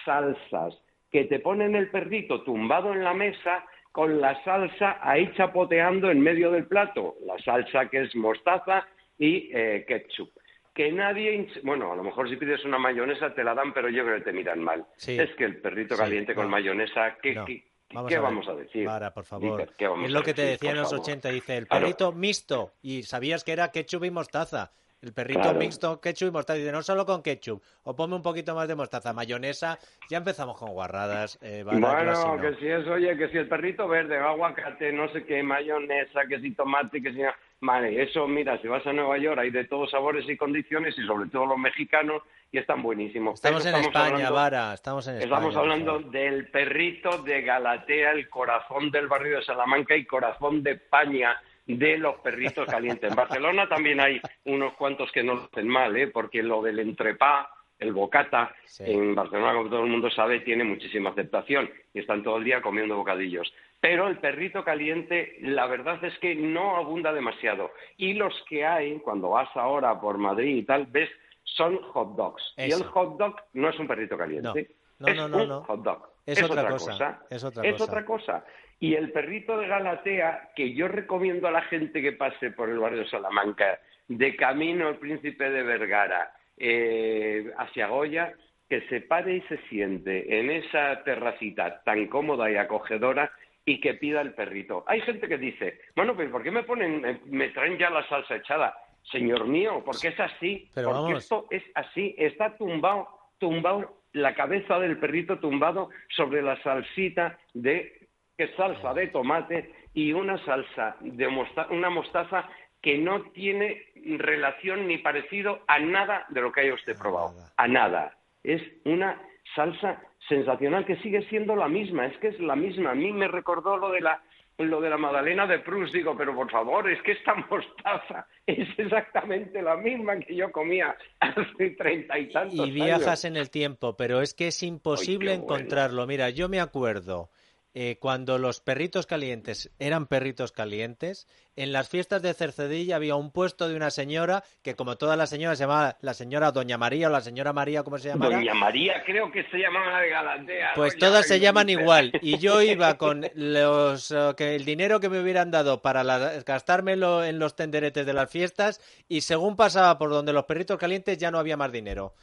salsas, 0.04 0.80
que 1.10 1.24
te 1.24 1.40
ponen 1.40 1.74
el 1.74 1.90
perrito 1.90 2.42
tumbado 2.42 2.92
en 2.92 3.02
la 3.02 3.12
mesa 3.14 3.64
con 3.90 4.20
la 4.20 4.40
salsa 4.44 4.98
ahí 5.02 5.32
chapoteando 5.34 6.10
en 6.10 6.20
medio 6.20 6.50
del 6.50 6.66
plato, 6.66 7.16
la 7.26 7.38
salsa 7.38 7.88
que 7.88 8.02
es 8.02 8.14
mostaza 8.14 8.86
y 9.18 9.50
eh, 9.52 9.84
ketchup. 9.88 10.30
Que 10.76 10.92
nadie, 10.92 11.48
bueno, 11.62 11.90
a 11.92 11.96
lo 11.96 12.04
mejor 12.04 12.28
si 12.28 12.36
pides 12.36 12.62
una 12.66 12.76
mayonesa 12.78 13.32
te 13.34 13.42
la 13.42 13.54
dan, 13.54 13.72
pero 13.72 13.88
yo 13.88 14.04
creo 14.04 14.18
que 14.18 14.24
te 14.24 14.32
miran 14.34 14.62
mal. 14.62 14.84
Sí. 14.96 15.18
Es 15.18 15.34
que 15.36 15.44
el 15.44 15.56
perrito 15.62 15.94
Sí, 15.96 16.02
caliente 16.02 16.34
con 16.34 16.50
mayonesa, 16.50 17.16
¿qué, 17.22 17.34
No. 17.34 17.44
qué- 17.46 17.64
Vamos 17.94 18.10
qué 18.10 18.16
a 18.16 18.20
vamos 18.20 18.46
a 18.48 18.54
decir? 18.54 18.84
Vara, 18.84 19.14
por 19.14 19.24
favor. 19.24 19.56
Dieter, 19.56 19.74
¿qué 19.78 19.86
vamos 19.88 20.06
es 20.06 20.12
lo 20.12 20.22
que 20.22 20.34
te 20.34 20.42
decía 20.42 20.70
en 20.72 20.76
los 20.76 20.90
favor? 20.90 21.00
80, 21.02 21.28
dice, 21.30 21.56
el 21.56 21.66
Claro. 21.66 21.82
perrito 21.84 22.12
mixto. 22.12 22.72
Y 22.82 23.04
sabías 23.04 23.42
que 23.42 23.52
era 23.52 23.70
ketchup 23.70 24.04
y 24.04 24.10
mostaza. 24.10 24.72
El 25.00 25.12
perrito 25.14 25.40
Claro. 25.40 25.58
mixto, 25.58 26.00
ketchup 26.00 26.28
y 26.28 26.30
mostaza. 26.32 26.58
Dice, 26.58 26.72
no 26.72 26.82
solo 26.82 27.06
con 27.06 27.22
ketchup. 27.22 27.62
O 27.84 27.94
ponme 27.94 28.16
un 28.16 28.22
poquito 28.22 28.54
más 28.56 28.66
de 28.66 28.74
mostaza. 28.74 29.12
Mayonesa. 29.12 29.78
Ya 30.10 30.18
empezamos 30.18 30.58
con 30.58 30.72
guarradas. 30.72 31.38
eh, 31.42 31.62
Bueno, 31.64 31.86
así 31.88 32.26
no. 32.26 32.40
que 32.40 32.54
si 32.56 32.66
es, 32.66 32.86
oye, 32.88 33.16
que 33.16 33.28
si 33.28 33.38
el 33.38 33.48
perrito 33.48 33.86
verde, 33.88 34.18
aguacate, 34.18 34.92
no 34.92 35.08
sé 35.12 35.24
qué, 35.24 35.42
mayonesa, 35.42 36.26
que 36.28 36.40
si 36.40 36.50
tomate, 36.54 37.00
que 37.00 37.12
si... 37.12 37.20
Vale, 37.60 38.02
eso, 38.02 38.28
mira, 38.28 38.60
si 38.60 38.68
vas 38.68 38.86
a 38.86 38.92
Nueva 38.92 39.16
York 39.18 39.38
hay 39.40 39.50
de 39.50 39.64
todos 39.64 39.90
sabores 39.90 40.28
y 40.28 40.36
condiciones 40.36 40.96
y 40.98 41.06
sobre 41.06 41.28
todo 41.30 41.46
los 41.46 41.58
mexicanos 41.58 42.22
y 42.52 42.58
están 42.58 42.82
buenísimos. 42.82 43.34
Estamos 43.34 43.64
Pero 43.64 43.76
en 43.78 43.82
España, 43.84 44.06
hablando- 44.06 44.34
Vara. 44.34 44.74
Estamos 44.74 45.06
en 45.08 45.14
España. 45.16 45.34
Estamos 45.36 45.56
hablando 45.56 45.98
del 46.00 46.48
perrito 46.50 47.18
de 47.22 47.42
Galatea, 47.42 48.12
el 48.12 48.28
corazón 48.28 48.90
del 48.90 49.08
barrio 49.08 49.38
de 49.38 49.44
Salamanca 49.44 49.96
y 49.96 50.04
corazón 50.04 50.62
de 50.62 50.72
España 50.72 51.40
de 51.66 51.98
los 51.98 52.16
perritos 52.20 52.66
calientes. 52.68 53.10
En 53.10 53.16
Barcelona 53.16 53.68
también 53.68 54.00
hay 54.00 54.20
unos 54.44 54.74
cuantos 54.74 55.10
que 55.10 55.24
no 55.24 55.34
lo 55.34 55.44
hacen 55.44 55.66
mal, 55.66 55.96
¿eh? 55.96 56.06
porque 56.08 56.42
lo 56.42 56.62
del 56.62 56.78
entrepá, 56.78 57.50
el 57.78 57.92
bocata, 57.92 58.54
Sí. 58.64 58.84
en 58.86 59.14
Barcelona, 59.14 59.54
como 59.54 59.68
todo 59.70 59.84
el 59.84 59.90
mundo 59.90 60.10
sabe, 60.10 60.40
tiene 60.40 60.64
muchísima 60.64 61.10
aceptación 61.10 61.70
y 61.92 62.00
están 62.00 62.22
todo 62.22 62.38
el 62.38 62.44
día 62.44 62.62
comiendo 62.62 62.96
bocadillos. 62.96 63.52
Pero 63.80 64.08
el 64.08 64.18
perrito 64.18 64.64
caliente, 64.64 65.36
la 65.40 65.66
verdad 65.66 66.02
es 66.04 66.18
que 66.18 66.34
no 66.34 66.76
abunda 66.76 67.12
demasiado. 67.12 67.70
Y 67.96 68.14
los 68.14 68.34
que 68.48 68.64
hay, 68.64 68.98
cuando 69.00 69.30
vas 69.30 69.48
ahora 69.54 70.00
por 70.00 70.18
Madrid 70.18 70.56
y 70.56 70.62
tal, 70.62 70.86
ves 70.86 71.10
son 71.44 71.78
hot 71.82 72.16
dogs. 72.16 72.54
Y 72.56 72.72
el 72.72 72.82
hot 72.84 73.18
dog 73.18 73.36
no 73.52 73.68
es 73.68 73.78
un 73.78 73.86
perrito 73.86 74.16
caliente. 74.16 74.70
No. 74.98 75.06
No, 75.06 75.08
es 75.08 75.16
no, 75.16 75.28
no, 75.28 75.42
un 75.42 75.48
no. 75.48 75.64
hot 75.64 75.82
dog. 75.82 76.08
Es 76.24 76.42
otra 76.42 76.68
cosa, 76.68 77.20
es 77.30 77.44
otra 77.44 77.62
cosa. 77.70 77.84
otra 77.84 78.04
cosa. 78.04 78.44
Y 78.80 78.94
el 78.94 79.12
perrito 79.12 79.56
de 79.58 79.68
Galatea, 79.68 80.50
que 80.56 80.74
yo 80.74 80.88
recomiendo 80.88 81.46
a 81.46 81.50
la 81.52 81.62
gente 81.62 82.02
que 82.02 82.12
pase 82.12 82.50
por 82.50 82.68
el 82.68 82.78
barrio 82.78 83.00
de 83.00 83.08
Salamanca, 83.08 83.78
de 84.08 84.34
camino 84.36 84.88
al 84.88 84.98
Príncipe 84.98 85.48
de 85.50 85.62
Vergara, 85.62 86.32
eh, 86.56 87.50
hacia 87.58 87.88
Goya, 87.88 88.34
que 88.68 88.80
se 88.88 89.00
pare 89.00 89.36
y 89.36 89.40
se 89.42 89.58
siente 89.68 90.40
en 90.40 90.50
esa 90.50 91.02
terracita 91.04 91.82
tan 91.84 92.06
cómoda 92.08 92.50
y 92.50 92.56
acogedora 92.56 93.30
y 93.64 93.80
que 93.80 93.94
pida 93.94 94.20
el 94.20 94.34
perrito. 94.34 94.84
Hay 94.86 95.00
gente 95.00 95.28
que 95.28 95.38
dice, 95.38 95.80
bueno, 95.94 96.14
pues 96.14 96.30
¿por 96.30 96.42
qué 96.42 96.50
me 96.50 96.62
ponen, 96.62 97.00
me, 97.00 97.20
me 97.26 97.48
traen 97.50 97.78
ya 97.78 97.90
la 97.90 98.06
salsa 98.08 98.36
echada? 98.36 98.76
Señor 99.10 99.46
mío, 99.46 99.82
porque 99.84 100.08
es 100.08 100.18
así, 100.18 100.68
Pero 100.74 100.88
porque 100.88 101.02
vamos. 101.02 101.22
esto 101.22 101.46
es 101.50 101.62
así, 101.74 102.14
está 102.18 102.56
tumbado, 102.56 103.08
tumbado, 103.38 104.00
la 104.12 104.34
cabeza 104.34 104.78
del 104.78 104.98
perrito 104.98 105.38
tumbado 105.38 105.90
sobre 106.08 106.42
la 106.42 106.60
salsita 106.62 107.38
de, 107.54 108.08
que 108.36 108.48
salsa 108.56 108.94
de 108.94 109.08
tomate 109.08 109.72
y 109.94 110.12
una 110.12 110.42
salsa 110.44 110.96
de 111.00 111.26
una 111.70 111.90
mostaza 111.90 112.48
que 112.86 112.98
no 112.98 113.20
tiene 113.32 113.82
relación 114.16 114.86
ni 114.86 114.98
parecido 114.98 115.58
a 115.66 115.80
nada 115.80 116.24
de 116.28 116.40
lo 116.40 116.52
que 116.52 116.60
haya 116.60 116.74
usted 116.74 116.96
probado, 116.96 117.34
a 117.56 117.66
nada. 117.66 118.16
Es 118.44 118.62
una 118.84 119.20
salsa 119.56 120.00
sensacional 120.28 120.86
que 120.86 120.94
sigue 120.98 121.28
siendo 121.28 121.56
la 121.56 121.66
misma, 121.66 122.06
es 122.06 122.16
que 122.18 122.28
es 122.28 122.38
la 122.38 122.54
misma. 122.54 122.92
A 122.92 122.94
mí 122.94 123.10
me 123.10 123.26
recordó 123.26 123.76
lo 123.76 123.90
de 123.90 124.02
la 124.02 124.22
lo 124.58 124.80
de 124.80 124.88
la 124.88 124.98
magdalena 124.98 125.48
de 125.48 125.58
Proust, 125.58 125.92
digo, 125.92 126.16
pero 126.16 126.32
por 126.32 126.48
favor, 126.48 126.88
es 126.88 127.02
que 127.02 127.12
esta 127.12 127.34
mostaza 127.34 128.28
es 128.46 128.68
exactamente 128.78 129.60
la 129.62 129.76
misma 129.76 130.20
que 130.20 130.36
yo 130.36 130.52
comía 130.52 130.96
hace 131.18 131.70
treinta 131.70 132.16
y 132.16 132.30
tantos 132.30 132.68
Y 132.68 132.70
viajas 132.70 133.08
años. 133.08 133.24
en 133.24 133.36
el 133.36 133.50
tiempo, 133.50 133.96
pero 133.96 134.22
es 134.22 134.32
que 134.32 134.46
es 134.46 134.62
imposible 134.62 135.32
Ay, 135.32 135.38
qué 135.38 135.42
bueno. 135.42 135.56
encontrarlo. 135.56 136.06
Mira, 136.06 136.30
yo 136.30 136.48
me 136.48 136.60
acuerdo 136.60 137.30
eh, 137.78 137.98
cuando 138.00 138.38
los 138.38 138.60
perritos 138.60 139.04
calientes 139.04 139.70
eran 139.78 140.06
perritos 140.06 140.50
calientes, 140.50 141.26
en 141.56 141.72
las 141.72 141.90
fiestas 141.90 142.22
de 142.22 142.32
Cercedilla 142.32 142.96
había 142.96 143.16
un 143.16 143.30
puesto 143.30 143.68
de 143.68 143.76
una 143.76 143.90
señora 143.90 144.44
que, 144.62 144.74
como 144.74 144.96
todas 144.96 145.18
las 145.18 145.28
señoras, 145.28 145.58
se 145.58 145.64
llamaba 145.64 145.98
la 146.00 146.14
señora 146.14 146.52
Doña 146.52 146.78
María 146.78 147.08
o 147.08 147.10
la 147.10 147.20
señora 147.20 147.52
María, 147.52 147.82
¿cómo 147.82 147.98
se 147.98 148.08
llamaba? 148.08 148.34
Doña 148.36 148.54
María 148.54 149.02
creo 149.04 149.30
que 149.30 149.44
se 149.50 149.58
llamaba 149.58 150.00
de 150.00 150.08
Galatea. 150.08 150.70
Pues 150.74 150.94
Doña 150.94 151.06
todas 151.06 151.26
se 151.28 151.38
llaman 151.38 151.68
igual. 151.68 152.12
Y 152.22 152.38
yo 152.38 152.62
iba 152.62 152.96
con 152.96 153.26
los 153.34 154.10
eh, 154.10 154.32
que 154.38 154.54
el 154.56 154.64
dinero 154.64 154.98
que 154.98 155.10
me 155.10 155.20
hubieran 155.20 155.50
dado 155.50 155.82
para 155.82 156.02
la- 156.02 156.42
gastármelo 156.46 157.24
en 157.24 157.38
los 157.38 157.56
tenderetes 157.56 158.06
de 158.06 158.12
las 158.14 158.30
fiestas 158.30 158.80
y 159.06 159.20
según 159.20 159.54
pasaba 159.54 159.98
por 159.98 160.08
donde 160.08 160.32
los 160.32 160.46
perritos 160.46 160.78
calientes 160.78 161.18
ya 161.18 161.30
no 161.30 161.38
había 161.38 161.58
más 161.58 161.70
dinero. 161.72 162.14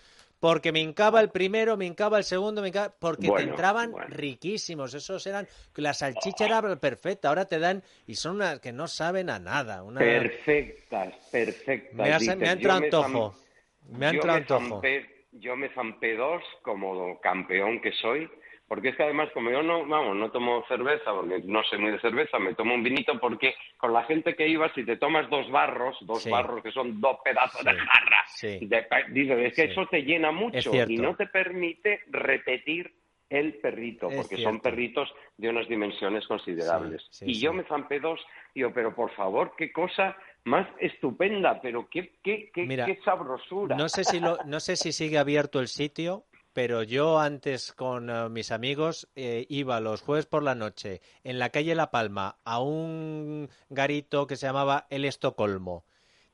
Porque 0.43 0.73
me 0.73 0.81
hincaba 0.81 1.21
el 1.21 1.29
primero, 1.29 1.77
me 1.77 1.85
hincaba 1.85 2.17
el 2.17 2.25
segundo, 2.25 2.61
me 2.61 2.67
hincaba- 2.67 2.93
porque 2.99 3.31
te 3.31 3.43
entraban 3.43 3.93
bueno. 3.93 4.07
riquísimos. 4.09 4.93
Esos 4.93 5.25
eran 5.25 5.47
la 5.77 5.93
salchicha 5.93 6.43
era 6.43 6.61
perfecta. 6.81 7.29
Ahora 7.29 7.45
te 7.45 7.59
dan 7.59 7.81
y 8.07 8.15
son 8.15 8.35
unas 8.35 8.59
que 8.59 8.73
no 8.73 8.89
saben 8.89 9.29
a 9.29 9.39
nada. 9.39 9.83
Una... 9.83 10.01
Perfectas, 10.01 11.13
perfectas. 11.31 11.93
Me, 11.93 12.19
dices. 12.19 12.35
me 12.37 12.49
ha 12.49 12.51
entrado 12.51 12.79
me 12.81 12.85
antojo. 12.87 13.31
zam- 13.31 13.97
Me 13.97 14.05
ha 14.05 14.09
entrado 14.09 14.33
me 14.33 14.41
antojo. 14.41 14.81
zampé- 14.81 15.07
yo 15.31 15.55
me 15.55 15.69
zampé 15.69 16.17
dos 16.17 16.43
como 16.61 17.21
campeón 17.21 17.79
que 17.79 17.93
soy, 17.93 18.29
porque 18.73 18.89
es 18.89 18.95
que 18.95 19.03
además 19.03 19.29
como 19.35 19.51
yo 19.51 19.61
no, 19.61 19.85
vamos, 19.85 20.15
no 20.15 20.31
tomo 20.31 20.65
cerveza, 20.67 21.13
porque 21.13 21.41
no 21.45 21.63
soy 21.65 21.77
muy 21.77 21.91
de 21.91 21.99
cerveza, 21.99 22.39
me 22.39 22.55
tomo 22.55 22.73
un 22.73 22.81
vinito 22.81 23.19
porque 23.19 23.53
con 23.77 23.93
la 23.93 24.03
gente 24.05 24.35
que 24.35 24.47
iba, 24.47 24.73
si 24.73 24.83
te 24.83 24.97
tomas 24.97 25.29
dos 25.29 25.47
barros, 25.51 25.95
dos 26.01 26.23
Sí. 26.23 26.31
barros 26.31 26.63
que 26.63 26.71
son 26.71 26.99
dos 26.99 27.17
pedazos 27.23 27.63
de 27.63 27.69
Sí, 27.71 27.77
jarra, 27.77 28.23
sí. 28.29 28.65
de- 28.65 28.87
dices, 29.09 29.37
es 29.45 29.53
que 29.55 29.63
eso 29.65 29.85
te 29.91 30.01
llena 30.01 30.31
mucho 30.31 30.71
y 30.87 30.97
no 30.97 31.15
te 31.15 31.27
permite 31.27 31.99
repetir 32.09 32.91
el 33.29 33.53
perrito, 33.59 34.09
Es 34.09 34.15
porque 34.15 34.37
cierto. 34.37 34.49
son 34.53 34.59
perritos 34.61 35.13
de 35.37 35.49
unas 35.49 35.67
dimensiones 35.67 36.25
considerables. 36.25 37.07
Y 37.21 37.39
yo 37.39 37.53
me 37.53 37.65
zampé 37.65 37.99
dos, 37.99 38.19
digo, 38.55 38.71
pero 38.73 38.95
por 38.95 39.11
favor, 39.11 39.53
qué 39.55 39.71
cosa 39.71 40.17
más 40.45 40.67
estupenda, 40.79 41.61
pero 41.61 41.87
qué, 41.91 42.15
qué, 42.23 42.49
qué, 42.51 42.63
Mira, 42.65 42.85
qué 42.87 42.99
sabrosura. 43.05 43.75
No 43.75 43.87
sé 43.87 44.03
si 44.03 44.19
lo- 44.19 44.39
no 44.45 44.59
sé 44.59 44.75
si 44.77 44.91
sigue 44.91 45.19
abierto 45.19 45.59
el 45.59 45.67
sitio, 45.67 46.23
pero 46.53 46.83
yo 46.83 47.19
antes 47.19 47.73
con 47.73 48.09
eh, 48.09 48.29
mis 48.29 48.51
amigos 48.51 49.07
eh, 49.15 49.45
iba 49.49 49.79
los 49.79 50.01
jueves 50.01 50.25
por 50.25 50.43
la 50.43 50.55
noche 50.55 51.01
en 51.23 51.39
la 51.39 51.49
calle 51.49 51.75
La 51.75 51.91
Palma 51.91 52.37
a 52.43 52.61
un 52.61 53.49
garito 53.69 54.27
que 54.27 54.35
se 54.37 54.45
llamaba 54.45 54.85
El 54.89 55.05
Estocolmo, 55.05 55.83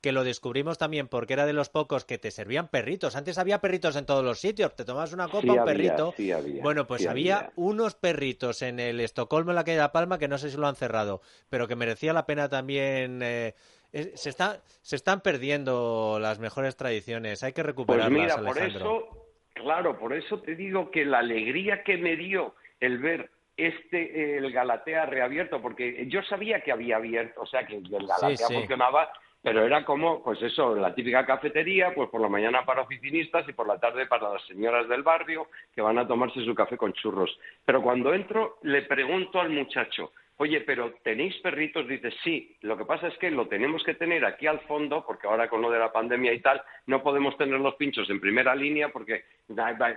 que 0.01 0.11
lo 0.11 0.23
descubrimos 0.23 0.77
también 0.77 1.07
porque 1.07 1.33
era 1.33 1.45
de 1.45 1.53
los 1.53 1.69
pocos 1.69 2.05
que 2.05 2.17
te 2.17 2.31
servían 2.31 2.67
perritos. 2.69 3.15
Antes 3.15 3.37
había 3.37 3.59
perritos 3.61 3.95
en 3.95 4.05
todos 4.05 4.23
los 4.23 4.39
sitios, 4.39 4.75
te 4.75 4.85
tomabas 4.85 5.13
una 5.13 5.29
copa, 5.29 5.53
Sí 5.53 5.55
un 5.55 5.59
había, 5.59 5.65
perrito. 5.65 6.13
sí 6.15 6.31
había, 6.31 6.63
bueno, 6.63 6.87
pues 6.87 7.01
sí 7.01 7.07
había, 7.07 7.37
había. 7.37 7.53
unos 7.55 7.95
perritos 7.95 8.61
en 8.61 8.79
el 8.79 8.99
Estocolmo, 9.01 9.51
en 9.51 9.55
la 9.55 9.63
calle 9.63 9.77
La 9.77 9.91
Palma, 9.91 10.17
que 10.17 10.27
no 10.27 10.37
sé 10.37 10.49
si 10.51 10.57
lo 10.57 10.67
han 10.67 10.75
cerrado, 10.75 11.21
pero 11.49 11.67
que 11.67 11.75
merecía 11.75 12.13
la 12.13 12.25
pena 12.25 12.47
también. 12.49 13.21
eh, 13.23 13.55
se, 13.91 14.29
está, 14.29 14.61
se 14.81 14.95
están 14.95 15.21
perdiendo 15.21 16.17
las 16.21 16.39
mejores 16.39 16.75
tradiciones, 16.75 17.43
hay 17.43 17.53
que 17.53 17.63
Pues 17.63 17.67
recuperarlas, 17.67 18.09
mira, 18.09 18.35
por 18.35 18.57
Alejandro. 18.57 18.85
eso, 18.85 19.28
claro, 19.59 19.97
por 19.97 20.13
eso 20.13 20.41
te 20.41 20.55
digo 20.55 20.89
que 20.91 21.05
la 21.05 21.19
alegría 21.19 21.83
que 21.83 21.97
me 21.97 22.15
dio 22.15 22.55
el 22.79 22.97
ver 22.97 23.29
este, 23.57 23.97
eh, 24.01 24.37
el 24.37 24.51
Galatea 24.51 25.05
reabierto, 25.05 25.61
porque 25.61 26.05
yo 26.07 26.23
sabía 26.23 26.61
que 26.61 26.71
había 26.71 26.95
abierto, 26.95 27.41
o 27.41 27.45
sea, 27.45 27.65
que 27.65 27.75
el 27.75 27.89
Galatea 27.89 28.37
Sí, 28.37 28.43
sí. 28.47 28.53
funcionaba, 28.53 29.11
pero 29.41 29.65
era 29.65 29.83
como, 29.85 30.23
pues 30.23 30.41
eso, 30.41 30.75
la 30.75 30.93
típica 30.95 31.25
cafetería, 31.25 31.93
pues 31.93 32.09
por 32.09 32.21
la 32.21 32.29
mañana 32.29 32.65
para 32.65 32.81
oficinistas 32.81 33.47
y 33.47 33.53
por 33.53 33.67
la 33.67 33.79
tarde 33.79 34.05
para 34.05 34.33
las 34.33 34.45
señoras 34.47 34.87
del 34.87 35.03
barrio 35.03 35.47
que 35.73 35.81
van 35.81 35.97
a 35.97 36.07
tomarse 36.07 36.43
su 36.43 36.55
café 36.55 36.77
con 36.77 36.93
churros. 36.93 37.37
Pero 37.65 37.81
cuando 37.81 38.13
entro, 38.13 38.57
le 38.63 38.81
pregunto 38.83 39.39
al 39.39 39.49
muchacho, 39.49 40.11
Oye, 40.41 40.61
pero 40.61 40.93
¿tenéis 41.03 41.35
perritos? 41.39 41.85
Dice, 41.85 42.11
sí. 42.23 42.55
Lo 42.61 42.77
que 42.77 42.85
pasa 42.85 43.07
es 43.07 43.17
que 43.17 43.29
lo 43.29 43.49
tenemos 43.49 43.83
que 43.83 43.93
tener 43.93 44.23
aquí 44.23 44.47
al 44.47 44.61
fondo, 44.61 45.03
porque 45.05 45.27
ahora 45.27 45.49
con 45.49 45.61
lo 45.61 45.69
de 45.69 45.79
la 45.79 45.91
pandemia 45.91 46.31
y 46.31 46.39
tal, 46.39 46.61
no 46.85 47.03
podemos 47.03 47.35
tener 47.37 47.59
los 47.59 47.75
pinchos 47.75 48.09
en 48.09 48.21
primera 48.21 48.55
línea, 48.55 48.87
porque 48.87 49.25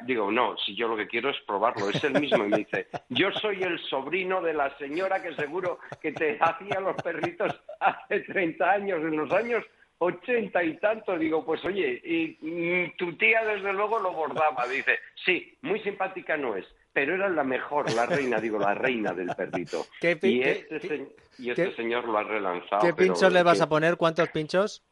digo, 0.05 0.33
no, 0.33 0.57
si 0.59 0.75
yo 0.75 0.89
lo 0.89 0.97
que 0.97 1.07
quiero 1.07 1.31
es 1.31 1.39
probarlo, 1.47 1.91
es 1.91 2.03
el 2.03 2.21
mismo. 2.21 2.45
Y 2.45 2.49
me 2.49 2.57
dice, 2.57 2.89
yo 3.09 3.31
soy 3.31 3.63
el 3.63 3.79
sobrino 3.79 4.43
de 4.43 4.55
la 4.55 4.77
señora 4.79 5.23
que 5.23 5.33
seguro 5.37 5.79
que 6.01 6.11
te 6.11 6.37
hacía 6.41 6.81
los 6.81 7.01
perritos 7.01 7.63
hace 7.79 8.21
30 8.23 8.69
años, 8.69 8.99
en 8.99 9.17
los 9.17 9.31
años 9.31 9.65
ochenta 9.99 10.65
y 10.65 10.77
tanto. 10.79 11.17
Digo, 11.17 11.45
pues 11.45 11.65
oye, 11.65 12.01
y, 12.05 12.37
mm, 12.41 12.97
tu 12.97 13.17
tía 13.17 13.45
desde 13.45 13.73
luego 13.73 14.01
lo 14.01 14.13
bordaba. 14.13 14.67
Dice, 14.67 14.99
sí, 15.25 15.57
muy 15.63 15.79
simpática 15.81 16.37
no 16.37 16.57
es, 16.57 16.67
pero 16.93 17.15
era 17.15 17.29
la 17.29 17.45
mejor, 17.45 17.91
la 17.95 18.07
reina, 18.07 18.39
digo, 18.41 18.59
la 18.59 18.75
reina 18.75 19.13
del 19.13 19.29
perrito. 19.35 19.87
¿Qué 20.01 20.19
y 20.23 20.43
este, 20.43 20.81
qué- 20.81 20.89
se- 20.89 21.43
y 21.43 21.51
este 21.51 21.71
qué- 21.71 21.77
señor 21.77 22.07
lo 22.07 22.19
ha 22.19 22.23
relanzado. 22.25 22.83
¿Qué 22.83 22.93
pinchos 22.95 23.33
le 23.33 23.43
vas 23.43 23.61
a 23.61 23.69
poner? 23.69 23.97
¿Cuántos 23.97 24.29
pinchos? 24.31 24.83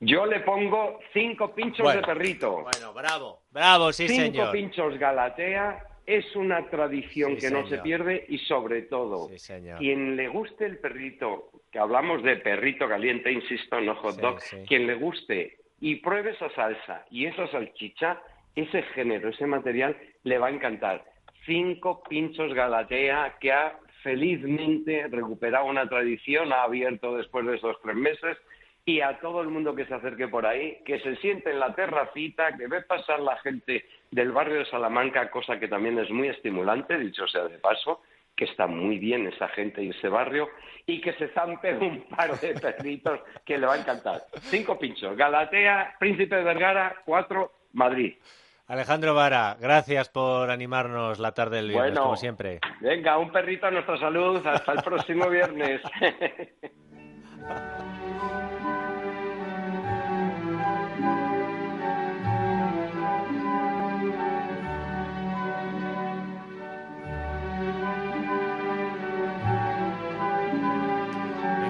Yo 0.00 0.26
le 0.26 0.40
pongo 0.40 0.98
cinco 1.12 1.54
pinchos 1.54 1.84
Bueno, 1.84 2.00
de 2.00 2.06
perrito. 2.06 2.62
Bueno, 2.62 2.92
bravo, 2.92 3.42
bravo, 3.50 3.92
sí, 3.92 4.08
cinco 4.08 4.22
señor. 4.24 4.52
pinchos 4.52 4.98
Galatea 4.98 5.86
es 6.04 6.36
una 6.36 6.68
tradición 6.68 7.36
Sí, 7.36 7.46
que 7.46 7.50
no 7.50 7.66
se 7.68 7.78
pierde 7.78 8.26
y 8.28 8.36
sobre 8.38 8.82
todo 8.82 9.28
Sí, 9.28 9.38
señor. 9.38 9.78
quien 9.78 10.16
le 10.16 10.28
guste 10.28 10.66
el 10.66 10.78
perrito, 10.78 11.48
que 11.70 11.78
hablamos 11.78 12.22
de 12.22 12.36
perrito 12.36 12.86
caliente, 12.88 13.32
insisto, 13.32 13.80
no 13.80 13.94
hot 13.94 14.16
dog, 14.16 14.40
sí. 14.40 14.58
quien 14.68 14.86
le 14.86 14.94
guste 14.96 15.56
y 15.80 15.94
pruebe 15.96 16.32
esa 16.32 16.50
salsa 16.50 17.06
y 17.10 17.24
esa 17.26 17.46
salchicha, 17.46 18.20
ese 18.54 18.82
género, 18.94 19.30
ese 19.30 19.46
material, 19.46 19.96
le 20.24 20.36
va 20.38 20.48
a 20.48 20.50
encantar. 20.50 21.04
Cinco 21.46 22.02
pinchos 22.02 22.52
Galatea 22.54 23.36
que 23.40 23.52
ha 23.52 23.78
felizmente 24.02 25.08
recuperado 25.08 25.66
una 25.66 25.88
tradición, 25.88 26.52
ha 26.52 26.62
abierto 26.62 27.16
después 27.16 27.46
de 27.46 27.56
esos 27.56 27.80
tres 27.82 27.96
meses 27.96 28.36
y 28.84 29.00
a 29.00 29.18
todo 29.18 29.40
el 29.40 29.48
mundo 29.48 29.74
que 29.74 29.86
se 29.86 29.94
acerque 29.94 30.28
por 30.28 30.46
ahí, 30.46 30.78
que 30.84 31.00
se 31.00 31.16
siente 31.16 31.50
en 31.50 31.58
la 31.58 31.74
terracita, 31.74 32.54
que 32.56 32.66
ve 32.66 32.82
pasar 32.82 33.20
la 33.20 33.36
gente 33.38 33.86
del 34.10 34.30
barrio 34.30 34.58
de 34.58 34.66
Salamanca, 34.66 35.30
cosa 35.30 35.58
que 35.58 35.68
también 35.68 35.98
es 35.98 36.10
muy 36.10 36.28
estimulante, 36.28 36.98
dicho 36.98 37.26
sea 37.26 37.44
de 37.44 37.58
paso, 37.58 38.02
que 38.36 38.44
está 38.44 38.66
muy 38.66 38.98
bien 38.98 39.26
esa 39.26 39.48
gente 39.48 39.82
y 39.82 39.90
ese 39.90 40.08
barrio, 40.08 40.50
y 40.86 41.00
que 41.00 41.14
se 41.14 41.28
zampe 41.28 41.74
un 41.80 42.02
par 42.08 42.38
de 42.38 42.54
perritos 42.54 43.20
que 43.44 43.56
le 43.56 43.66
va 43.66 43.74
a 43.74 43.78
encantar. 43.78 44.22
Cinco 44.42 44.78
pinchos, 44.78 45.16
Galatea, 45.16 45.96
Príncipe 45.98 46.36
de 46.36 46.44
Vergara, 46.44 46.96
cuatro, 47.06 47.52
Madrid. 47.72 48.14
Alejandro 48.66 49.14
Vara, 49.14 49.56
gracias 49.60 50.08
por 50.08 50.50
animarnos 50.50 51.18
la 51.18 51.32
tarde 51.32 51.56
del 51.56 51.68
viernes, 51.68 51.90
Bueno. 51.92 52.02
como 52.04 52.16
siempre. 52.16 52.60
Venga, 52.80 53.18
un 53.18 53.30
perrito 53.30 53.66
a 53.66 53.70
nuestra 53.70 53.98
salud, 53.98 54.44
hasta 54.46 54.72
el 54.72 54.82
próximo 54.82 55.28
viernes. 55.28 55.82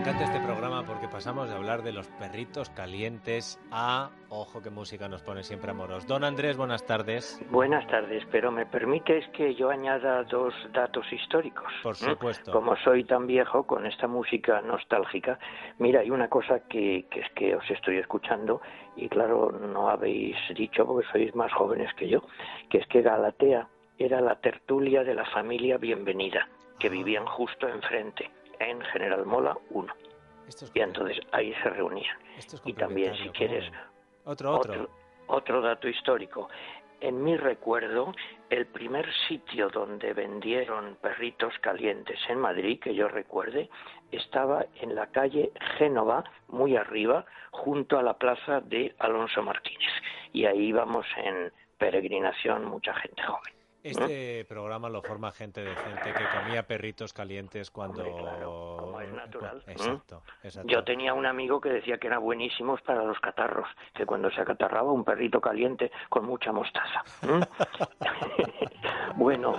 encanta 0.05 0.25
este 0.25 0.41
programa 0.41 0.83
porque 0.85 1.09
pasamos 1.09 1.49
de 1.49 1.55
hablar 1.55 1.83
de 1.83 1.91
los 1.91 2.07
perritos 2.09 2.69
calientes 2.69 3.59
a, 3.71 4.11
ojo 4.29 4.61
qué 4.61 4.69
música 4.69 5.09
nos 5.09 5.23
pone 5.23 5.43
siempre 5.43 5.71
amoros. 5.71 6.07
Don 6.07 6.25
Andrés, 6.25 6.59
buenas 6.59 6.85
tardes. 6.85 7.41
Buenas 7.51 7.87
tardes, 7.87 8.23
pero 8.31 8.53
me 8.53 8.67
permites 8.67 9.27
que 9.29 9.55
yo 9.55 9.71
añada 9.71 10.23
dos 10.25 10.53
datos 10.75 11.11
históricos. 11.11 11.73
Por 11.83 11.95
¿eh? 11.95 12.11
supuesto. 12.11 12.53
Como 12.53 12.77
soy 12.85 13.05
tan 13.05 13.27
viejo 13.27 13.67
con 13.67 13.87
esta 13.87 14.07
música 14.07 14.61
nostálgica, 14.61 15.39
mira, 15.79 16.01
hay 16.01 16.11
una 16.11 16.29
cosa 16.29 16.61
que, 16.69 17.07
que 17.11 17.21
es 17.21 17.31
que 17.35 17.57
os 17.57 17.71
estoy 17.71 17.97
escuchando 17.97 18.61
y 18.97 19.09
claro, 19.09 19.53
no 19.53 19.89
habéis 19.89 20.37
dicho 20.55 20.85
porque 20.85 21.09
sois 21.13 21.35
más 21.35 21.51
jóvenes 21.55 21.95
que 21.95 22.11
yo, 22.11 22.21
que 22.69 22.77
es 22.77 22.87
que 22.89 23.01
Galatea 23.01 23.69
era 23.97 24.21
la 24.21 24.39
tertulia 24.39 25.03
de 25.03 25.15
la 25.15 25.25
familia 25.25 25.79
Bienvenida, 25.79 26.47
que 26.79 26.91
vivían 26.91 27.25
justo 27.25 27.67
enfrente, 27.67 28.31
en 28.61 28.81
General 28.81 29.25
Mola 29.25 29.57
1. 29.71 29.95
Esto 30.49 30.65
es 30.67 30.73
Y 30.75 30.81
entonces 30.81 31.19
ahí 31.33 31.55
se 31.63 31.71
reunían. 31.71 32.17
Es 32.37 32.63
Y 32.65 32.73
también, 32.75 33.15
si 33.17 33.29
quieres. 33.31 33.65
Otro, 34.25 34.55
otro. 34.55 34.73
otro, 34.73 34.91
otro 35.27 35.61
dato 35.63 35.89
histórico. 35.89 36.49
En 37.01 37.23
mi 37.23 37.37
recuerdo, 37.37 38.15
el 38.49 38.67
primer 38.67 39.07
sitio 39.29 39.69
donde 39.69 40.15
vendieron 40.15 40.97
perritos 41.03 41.53
calientes 41.61 42.19
en 42.29 42.39
Madrid, 42.39 42.81
que 42.81 42.95
yo 42.95 43.09
recuerde, 43.09 43.69
estaba 44.11 44.65
en 44.81 44.95
la 44.95 45.09
calle 45.09 45.53
Génova, 45.77 46.25
muy 46.49 46.77
arriba, 46.77 47.27
junto 47.51 47.99
a 47.99 48.03
la 48.03 48.15
plaza 48.15 48.61
de 48.61 48.95
Alonso 48.99 49.43
Martínez. 49.43 49.93
Y 50.33 50.47
ahí 50.47 50.69
íbamos 50.69 51.05
en 51.17 51.53
peregrinación 51.79 52.65
mucha 52.65 52.95
gente 52.95 53.23
joven. 53.23 53.53
Este 53.85 54.47
programa 54.47 54.89
lo 54.89 55.03
forma 55.03 55.31
gente 55.31 55.63
decente 55.63 56.15
que 56.15 56.25
comía 56.39 56.67
perritos 56.67 57.13
calientes 57.13 57.71
cuando... 57.71 58.03
Hombre, 58.03 58.23
claro, 58.23 58.77
como 58.81 59.01
es 59.03 59.13
natural. 59.13 59.63
Exacto, 59.67 60.23
exacto. 60.43 60.73
Yo 60.73 60.83
tenía 60.85 61.13
un 61.13 61.27
amigo 61.27 61.61
que 61.61 61.69
decía 61.69 61.99
que 61.99 62.07
eran 62.07 62.23
buenísimos 62.23 62.81
para 62.81 63.05
los 63.05 63.21
catarros, 63.21 63.69
que 63.95 64.07
cuando 64.07 64.31
se 64.31 64.41
acatarraba 64.41 64.91
un 64.91 65.05
perrito 65.05 65.39
caliente 65.39 65.93
con 66.09 66.25
mucha 66.25 66.51
mostaza. 66.51 67.05
bueno, 69.17 69.53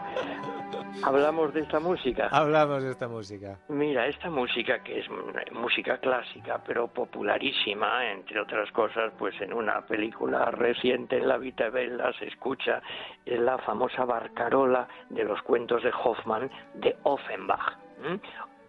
hablamos 1.04 1.54
de 1.54 1.62
esta 1.62 1.80
música. 1.80 2.30
Hablamos 2.32 2.84
de 2.84 2.92
esta 2.92 3.08
música. 3.08 3.58
Mira, 3.70 4.08
esta 4.08 4.30
música 4.30 4.84
que 4.84 5.00
es 5.00 5.10
mm, 5.10 5.58
música 5.58 5.98
clásica, 5.98 6.62
pero 6.66 6.88
popularísima, 6.88 8.12
entre 8.12 8.40
otras 8.40 8.72
cosas, 8.72 9.14
pues 9.18 9.40
en 9.42 9.54
una 9.54 9.86
película 9.86 10.52
reciente 10.52 11.18
en 11.18 11.28
la 11.28 11.38
Vita 11.38 11.70
Bella 11.70 12.12
se 12.20 12.28
escucha 12.28 12.82
es 13.26 13.40
la 13.40 13.58
famosa 13.60 14.06
barcarola 14.06 14.88
de 15.10 15.24
los 15.24 15.42
cuentos 15.42 15.84
de 15.84 15.92
Hoffmann 16.04 16.50
de 16.76 16.96
Offenbach. 17.04 17.78
¿m? 18.04 18.20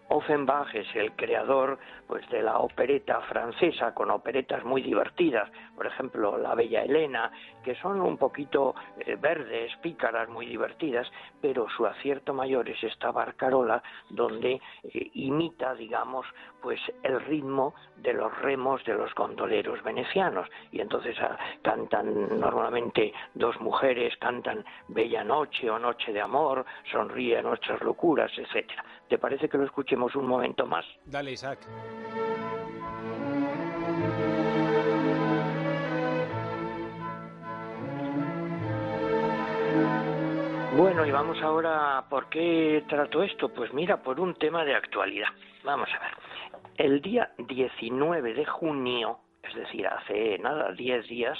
Offenbach 0.09 0.73
es 0.73 0.87
el 0.95 1.11
creador 1.13 1.77
pues 2.07 2.27
de 2.29 2.41
la 2.41 2.59
opereta 2.59 3.19
francesa 3.21 3.93
con 3.93 4.09
operetas 4.09 4.63
muy 4.63 4.81
divertidas, 4.81 5.49
por 5.75 5.85
ejemplo 5.85 6.37
La 6.37 6.55
Bella 6.55 6.83
Elena, 6.83 7.31
que 7.63 7.75
son 7.75 7.99
un 7.99 8.17
poquito 8.17 8.75
eh, 8.99 9.17
verdes, 9.19 9.75
pícaras, 9.81 10.29
muy 10.29 10.45
divertidas, 10.45 11.11
pero 11.41 11.67
su 11.69 11.85
acierto 11.85 12.33
mayor 12.33 12.69
es 12.69 12.81
esta 12.83 13.11
barcarola 13.11 13.83
donde 14.09 14.61
eh, 14.83 15.11
imita, 15.15 15.73
digamos, 15.73 16.25
pues 16.61 16.79
el 17.03 17.19
ritmo 17.21 17.75
de 17.97 18.13
los 18.13 18.35
remos 18.39 18.83
de 18.85 18.93
los 18.93 19.13
gondoleros 19.13 19.83
venecianos 19.83 20.49
y 20.71 20.79
entonces 20.79 21.15
ah, 21.19 21.37
cantan 21.61 22.39
normalmente 22.39 23.13
dos 23.33 23.59
mujeres, 23.59 24.15
cantan 24.17 24.63
Bella 24.87 25.23
Noche 25.23 25.69
o 25.69 25.77
Noche 25.77 26.13
de 26.13 26.21
Amor, 26.21 26.65
Sonríe 26.91 27.37
a 27.37 27.41
nuestras 27.41 27.81
locuras, 27.81 28.31
etcétera. 28.37 28.83
¿Te 29.07 29.17
parece 29.17 29.47
que 29.47 29.57
lo 29.57 29.63
escuchemos 29.63 30.15
un 30.15 30.27
momento 30.27 30.65
más? 30.65 30.85
Dale, 31.05 31.31
Isaac. 31.31 31.59
Bueno, 40.77 41.05
y 41.05 41.11
vamos 41.11 41.41
ahora, 41.41 42.05
¿por 42.09 42.29
qué 42.29 42.83
trato 42.87 43.23
esto? 43.23 43.49
Pues 43.49 43.73
mira, 43.73 44.03
por 44.03 44.19
un 44.19 44.35
tema 44.35 44.63
de 44.63 44.75
actualidad. 44.75 45.29
Vamos 45.63 45.89
a 45.95 45.99
ver. 45.99 46.11
El 46.77 47.01
día 47.01 47.31
19 47.37 48.33
de 48.33 48.45
junio, 48.45 49.19
es 49.41 49.55
decir, 49.55 49.87
hace 49.87 50.37
nada, 50.37 50.73
10 50.73 51.07
días, 51.07 51.39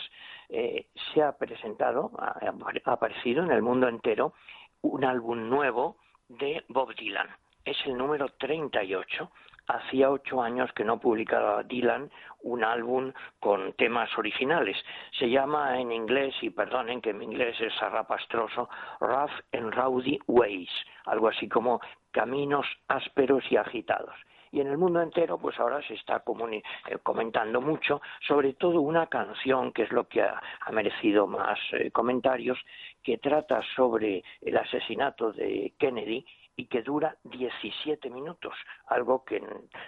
eh, 0.49 0.88
se 1.13 1.21
ha 1.21 1.38
presentado, 1.38 2.12
ha, 2.17 2.39
ha 2.39 2.91
aparecido 2.91 3.43
en 3.43 3.51
el 3.51 3.62
mundo 3.62 3.88
entero, 3.88 4.34
un 4.82 5.03
álbum 5.03 5.49
nuevo 5.49 5.97
de 6.30 6.63
Bob 6.69 6.95
Dylan. 6.95 7.27
Es 7.67 7.75
el 7.86 7.97
número 7.97 8.30
38. 8.38 9.30
Hacía 9.67 10.10
ocho 10.10 10.41
años 10.41 10.71
que 10.71 10.86
no 10.86 11.01
publicaba 11.01 11.63
Dylan 11.63 12.10
un 12.43 12.63
álbum 12.63 13.12
con 13.41 13.73
temas 13.73 14.10
originales. 14.17 14.77
Se 15.19 15.30
llama 15.30 15.77
en 15.77 15.91
inglés, 15.91 16.34
y 16.39 16.49
perdonen 16.49 17.01
que 17.01 17.12
mi 17.12 17.25
inglés 17.25 17.60
es 17.60 17.73
zarrapastroso, 17.77 18.69
Rough 19.01 19.34
and 19.51 19.73
Rowdy 19.73 20.17
Ways, 20.27 20.69
algo 21.08 21.27
así 21.27 21.49
como 21.49 21.82
caminos 22.12 22.65
ásperos 22.88 23.43
y 23.51 23.58
agitados. 23.58 24.15
Y 24.53 24.62
en 24.62 24.67
el 24.67 24.77
mundo 24.77 25.01
entero, 25.01 25.38
pues 25.38 25.60
ahora 25.60 25.82
se 25.86 25.95
está 25.95 26.23
eh, 26.23 26.97
comentando 27.03 27.60
mucho, 27.60 28.01
sobre 28.25 28.53
todo 28.53 28.80
una 28.80 29.08
canción 29.08 29.73
que 29.73 29.84
es 29.84 29.91
lo 29.91 30.08
que 30.08 30.21
ha, 30.21 30.41
ha 30.62 30.71
merecido 30.71 31.27
más 31.27 31.60
eh, 31.73 31.91
comentarios, 31.91 32.58
que 33.03 33.17
trata 33.17 33.62
sobre 33.75 34.23
el 34.39 34.56
asesinato 34.56 35.34
de 35.34 35.73
Kennedy 35.77 36.25
y 36.58 36.65
que 36.65 36.82
dura 36.82 37.15
17 37.24 38.10
minutos, 38.10 38.54
algo 38.88 39.24
que 39.24 39.41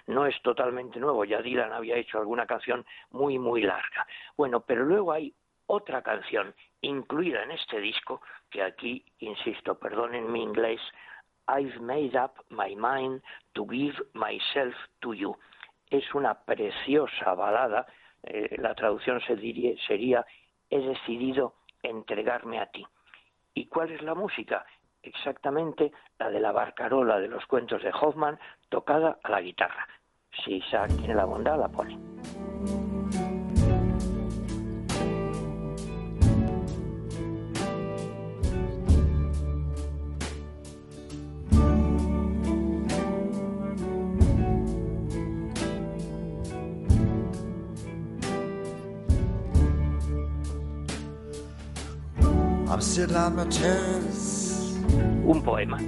no 0.06 0.24
es 0.24 0.40
totalmente 0.42 1.00
nuevo. 1.00 1.24
Ya 1.24 1.42
Dylan 1.42 1.72
había 1.72 1.96
hecho 1.96 2.18
alguna 2.18 2.46
canción 2.46 2.86
muy, 3.10 3.38
muy 3.38 3.62
larga. 3.62 4.06
Bueno, 4.36 4.60
pero 4.60 4.84
luego 4.84 5.12
hay 5.12 5.34
otra 5.66 6.00
canción 6.02 6.54
incluida 6.80 7.42
en 7.42 7.50
este 7.50 7.80
disco, 7.80 8.22
que 8.48 8.62
aquí, 8.62 9.04
insisto, 9.18 9.78
perdonen 9.78 10.30
mi 10.32 10.42
inglés, 10.42 10.80
I've 11.48 11.78
made 11.80 12.16
up 12.16 12.32
my 12.50 12.74
mind 12.76 13.20
to 13.52 13.66
give 13.68 13.96
myself 14.14 14.74
to 15.00 15.12
you. 15.12 15.36
Es 15.90 16.14
una 16.14 16.34
preciosa 16.34 17.34
balada, 17.34 17.86
eh, 18.22 18.56
la 18.58 18.74
traducción 18.74 19.20
se 19.22 19.34
diría- 19.34 19.76
sería 19.86 20.24
He 20.72 20.78
decidido 20.78 21.56
entregarme 21.82 22.60
a 22.60 22.66
ti. 22.66 22.86
¿Y 23.54 23.66
cuál 23.66 23.90
es 23.90 24.02
la 24.02 24.14
música? 24.14 24.64
Exactamente 25.02 25.92
la 26.18 26.30
de 26.30 26.40
la 26.40 26.52
barcarola 26.52 27.18
de 27.18 27.28
los 27.28 27.46
cuentos 27.46 27.82
de 27.82 27.90
Hoffman, 27.90 28.38
tocada 28.68 29.18
a 29.22 29.30
la 29.30 29.40
guitarra. 29.40 29.86
Si 30.44 30.56
Isaac 30.56 30.90
tiene 30.96 31.14
la 31.14 31.24
bondad, 31.24 31.58
la 31.58 31.68
pone. 31.68 31.98
I'm 53.12 54.39
Un 55.30 55.44
poema, 55.44 55.78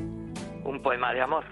un 0.63 0.81
poema 0.81 1.13
de 1.13 1.21
amor. 1.21 1.43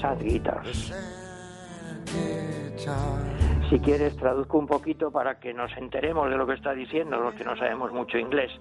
Sad 0.00 0.22
Guitars. 0.22 0.94
Si 3.68 3.80
quieres, 3.80 4.16
traduzco 4.16 4.58
un 4.58 4.68
poquito 4.68 5.10
para 5.10 5.40
que 5.40 5.52
nos 5.52 5.76
enteremos 5.76 6.30
de 6.30 6.36
lo 6.36 6.46
que 6.46 6.54
está 6.54 6.74
diciendo, 6.74 7.18
los 7.18 7.34
que 7.34 7.42
no 7.42 7.56
sabemos 7.56 7.92
mucho 7.92 8.16
inglés. 8.16 8.52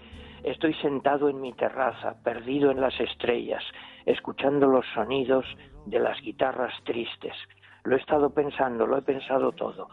Estoy 0.43 0.73
sentado 0.81 1.29
en 1.29 1.39
mi 1.39 1.53
terraza, 1.53 2.15
perdido 2.23 2.71
en 2.71 2.81
las 2.81 2.99
estrellas, 2.99 3.63
escuchando 4.07 4.65
los 4.65 4.85
sonidos 4.95 5.45
de 5.85 5.99
las 5.99 6.19
guitarras 6.21 6.73
tristes. 6.85 7.35
Lo 7.83 7.95
he 7.95 7.99
estado 7.99 8.29
pensando, 8.29 8.85
lo 8.85 8.97
he 8.97 9.01
pensado 9.01 9.51
todo. 9.51 9.87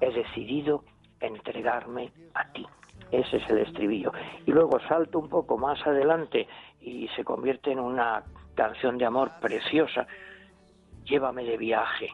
He 0.00 0.10
decidido 0.12 0.84
entregarme 1.20 2.12
a 2.34 2.50
ti. 2.52 2.66
Ese 3.10 3.38
es 3.38 3.50
el 3.50 3.58
estribillo. 3.58 4.12
Y 4.46 4.52
luego 4.52 4.78
salto 4.88 5.18
un 5.18 5.28
poco 5.28 5.58
más 5.58 5.84
adelante 5.86 6.48
y 6.80 7.08
se 7.08 7.24
convierte 7.24 7.72
en 7.72 7.80
una 7.80 8.22
canción 8.54 8.98
de 8.98 9.06
amor 9.06 9.32
preciosa. 9.40 10.06
Llévame 11.04 11.44
de 11.44 11.56
viaje, 11.56 12.10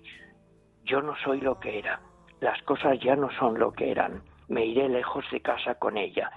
yo 0.85 1.03
no 1.03 1.15
soy 1.25 1.41
lo 1.41 1.59
que 1.59 1.79
era. 1.79 2.01
Las 2.41 2.63
cosas 2.63 2.99
ya 3.01 3.17
no 3.17 3.29
son 3.39 3.59
lo 3.59 3.73
que 3.73 3.91
eran. 3.91 4.23
Me 4.49 4.65
iré 4.65 4.89
lejos 4.89 5.25
de 5.33 5.41
casa 5.41 5.75
con 5.75 5.97
ella. 5.97 6.31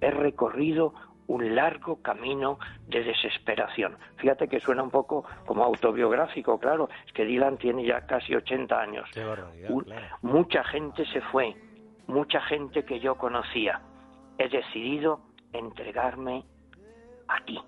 He 0.00 0.10
recorrido 0.10 0.94
un 1.28 1.54
largo 1.54 2.00
camino 2.02 2.58
de 2.86 3.02
desesperación. 3.04 3.96
Fíjate 4.16 4.48
que 4.48 4.60
suena 4.60 4.82
un 4.82 4.90
poco 4.90 5.24
como 5.44 5.64
autobiográfico, 5.64 6.58
claro. 6.58 6.88
Es 7.06 7.12
que 7.12 7.24
Dylan 7.24 7.56
tiene 7.58 7.84
ya 7.84 8.06
casi 8.06 8.34
80 8.34 8.80
años. 8.80 9.08
Qué 9.12 9.24
barbaridad, 9.24 9.70
Un- 9.70 9.84
claro. 9.84 10.06
Mucha 10.22 10.62
gente 10.64 11.04
se 11.06 11.20
fue, 11.22 11.54
mucha 12.06 12.40
gente 12.42 12.84
que 12.84 13.00
yo 13.00 13.16
conocía. 13.16 13.80
he 14.38 14.48
decidido 14.50 15.20
entregarme 15.54 16.44
a 17.28 17.42
ti. 17.44 17.58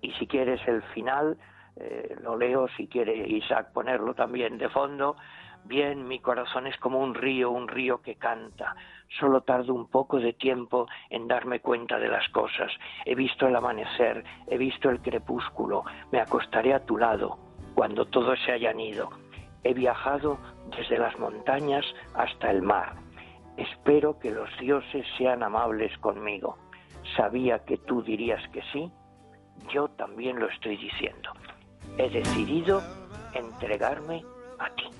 Y 0.00 0.10
si 0.12 0.26
quieres 0.26 0.60
el 0.66 0.82
final, 0.94 1.36
eh, 1.76 2.16
lo 2.22 2.36
leo, 2.38 2.66
si 2.76 2.86
quiere 2.88 3.14
Isaac 3.28 3.72
ponerlo 3.72 4.14
también 4.14 4.56
de 4.58 4.68
fondo. 4.70 5.16
Bien, 5.64 6.06
mi 6.08 6.20
corazón 6.20 6.66
es 6.66 6.76
como 6.78 6.98
un 7.00 7.14
río, 7.14 7.50
un 7.50 7.68
río 7.68 8.00
que 8.02 8.16
canta. 8.16 8.74
Solo 9.18 9.42
tardo 9.42 9.74
un 9.74 9.88
poco 9.88 10.18
de 10.18 10.32
tiempo 10.32 10.86
en 11.08 11.28
darme 11.28 11.60
cuenta 11.60 11.98
de 11.98 12.08
las 12.08 12.28
cosas. 12.30 12.72
He 13.04 13.14
visto 13.14 13.46
el 13.46 13.54
amanecer, 13.54 14.24
he 14.48 14.58
visto 14.58 14.90
el 14.90 15.00
crepúsculo. 15.00 15.84
Me 16.10 16.20
acostaré 16.20 16.74
a 16.74 16.84
tu 16.84 16.96
lado 16.96 17.38
cuando 17.74 18.06
todos 18.06 18.38
se 18.44 18.52
hayan 18.52 18.80
ido. 18.80 19.10
He 19.62 19.72
viajado 19.72 20.38
desde 20.76 20.98
las 20.98 21.18
montañas 21.18 21.84
hasta 22.14 22.50
el 22.50 22.62
mar. 22.62 22.94
Espero 23.56 24.18
que 24.18 24.30
los 24.30 24.50
dioses 24.58 25.06
sean 25.16 25.42
amables 25.42 25.96
conmigo. 25.98 26.58
Sabía 27.16 27.60
que 27.64 27.78
tú 27.78 28.02
dirías 28.02 28.42
que 28.50 28.62
sí. 28.72 28.90
Yo 29.72 29.88
también 29.88 30.40
lo 30.40 30.48
estoy 30.48 30.76
diciendo. 30.76 31.30
He 31.98 32.10
decidido 32.10 32.82
entregarme 33.32 34.24
a 34.58 34.68
ti. 34.70 34.90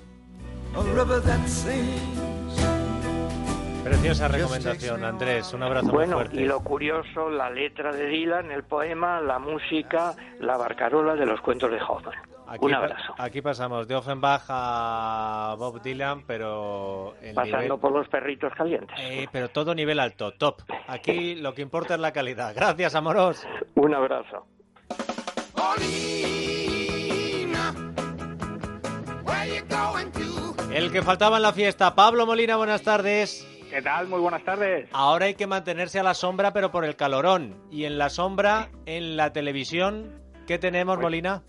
Preciosa 3.85 4.27
recomendación, 4.27 5.03
Andrés. 5.05 5.53
Un 5.53 5.61
abrazo 5.61 5.85
muy 5.85 5.93
Bueno, 5.95 6.15
fuerte. 6.17 6.41
y 6.41 6.45
lo 6.45 6.59
curioso, 6.61 7.29
la 7.29 7.51
letra 7.51 7.91
de 7.91 8.07
Dylan, 8.07 8.49
el 8.51 8.63
poema, 8.63 9.21
la 9.21 9.37
música, 9.37 10.15
la 10.39 10.57
barcarola 10.57 11.13
de 11.15 11.25
los 11.27 11.39
cuentos 11.41 11.69
de 11.69 11.77
Hoffman. 11.81 12.15
Aquí, 12.47 12.65
Un 12.65 12.73
abrazo. 12.75 13.13
aquí 13.17 13.41
pasamos 13.43 13.87
de 13.87 13.95
Offenbach 13.95 14.43
a 14.49 15.55
Bob 15.57 15.81
Dylan, 15.83 16.23
pero 16.25 17.13
el 17.21 17.33
Pasando 17.35 17.75
nivel- 17.75 17.79
por 17.79 17.91
los 17.91 18.07
perritos 18.07 18.51
calientes. 18.55 18.97
Eh, 18.99 19.27
pero 19.31 19.49
todo 19.49 19.75
nivel 19.75 19.99
alto, 19.99 20.31
top. 20.33 20.61
Aquí 20.87 21.35
lo 21.35 21.53
que 21.53 21.61
importa 21.61 21.93
es 21.95 21.99
la 21.99 22.11
calidad. 22.11 22.53
Gracias, 22.55 22.95
amoros. 22.95 23.45
Un 23.75 23.93
abrazo. 23.93 24.45
Paulina, 25.55 27.73
where 29.23 29.55
you 29.55 29.63
going 29.69 30.11
to? 30.11 30.55
El 30.73 30.91
que 30.91 31.01
faltaba 31.03 31.37
en 31.37 31.43
la 31.43 31.53
fiesta, 31.53 31.93
Pablo 31.95 32.25
Molina, 32.25 32.55
buenas 32.57 32.81
tardes. 32.83 33.47
¿Qué 33.69 33.81
tal? 33.81 34.07
Muy 34.07 34.19
buenas 34.19 34.43
tardes. 34.43 34.89
Ahora 34.93 35.25
hay 35.25 35.35
que 35.35 35.47
mantenerse 35.47 35.99
a 35.99 36.03
la 36.03 36.13
sombra, 36.13 36.53
pero 36.53 36.71
por 36.71 36.85
el 36.85 36.95
calorón. 36.95 37.55
Y 37.71 37.85
en 37.85 37.97
la 37.97 38.09
sombra, 38.09 38.69
en 38.85 39.17
la 39.17 39.33
televisión, 39.33 40.21
¿qué 40.47 40.57
tenemos, 40.57 40.99
Molina? 40.99 41.43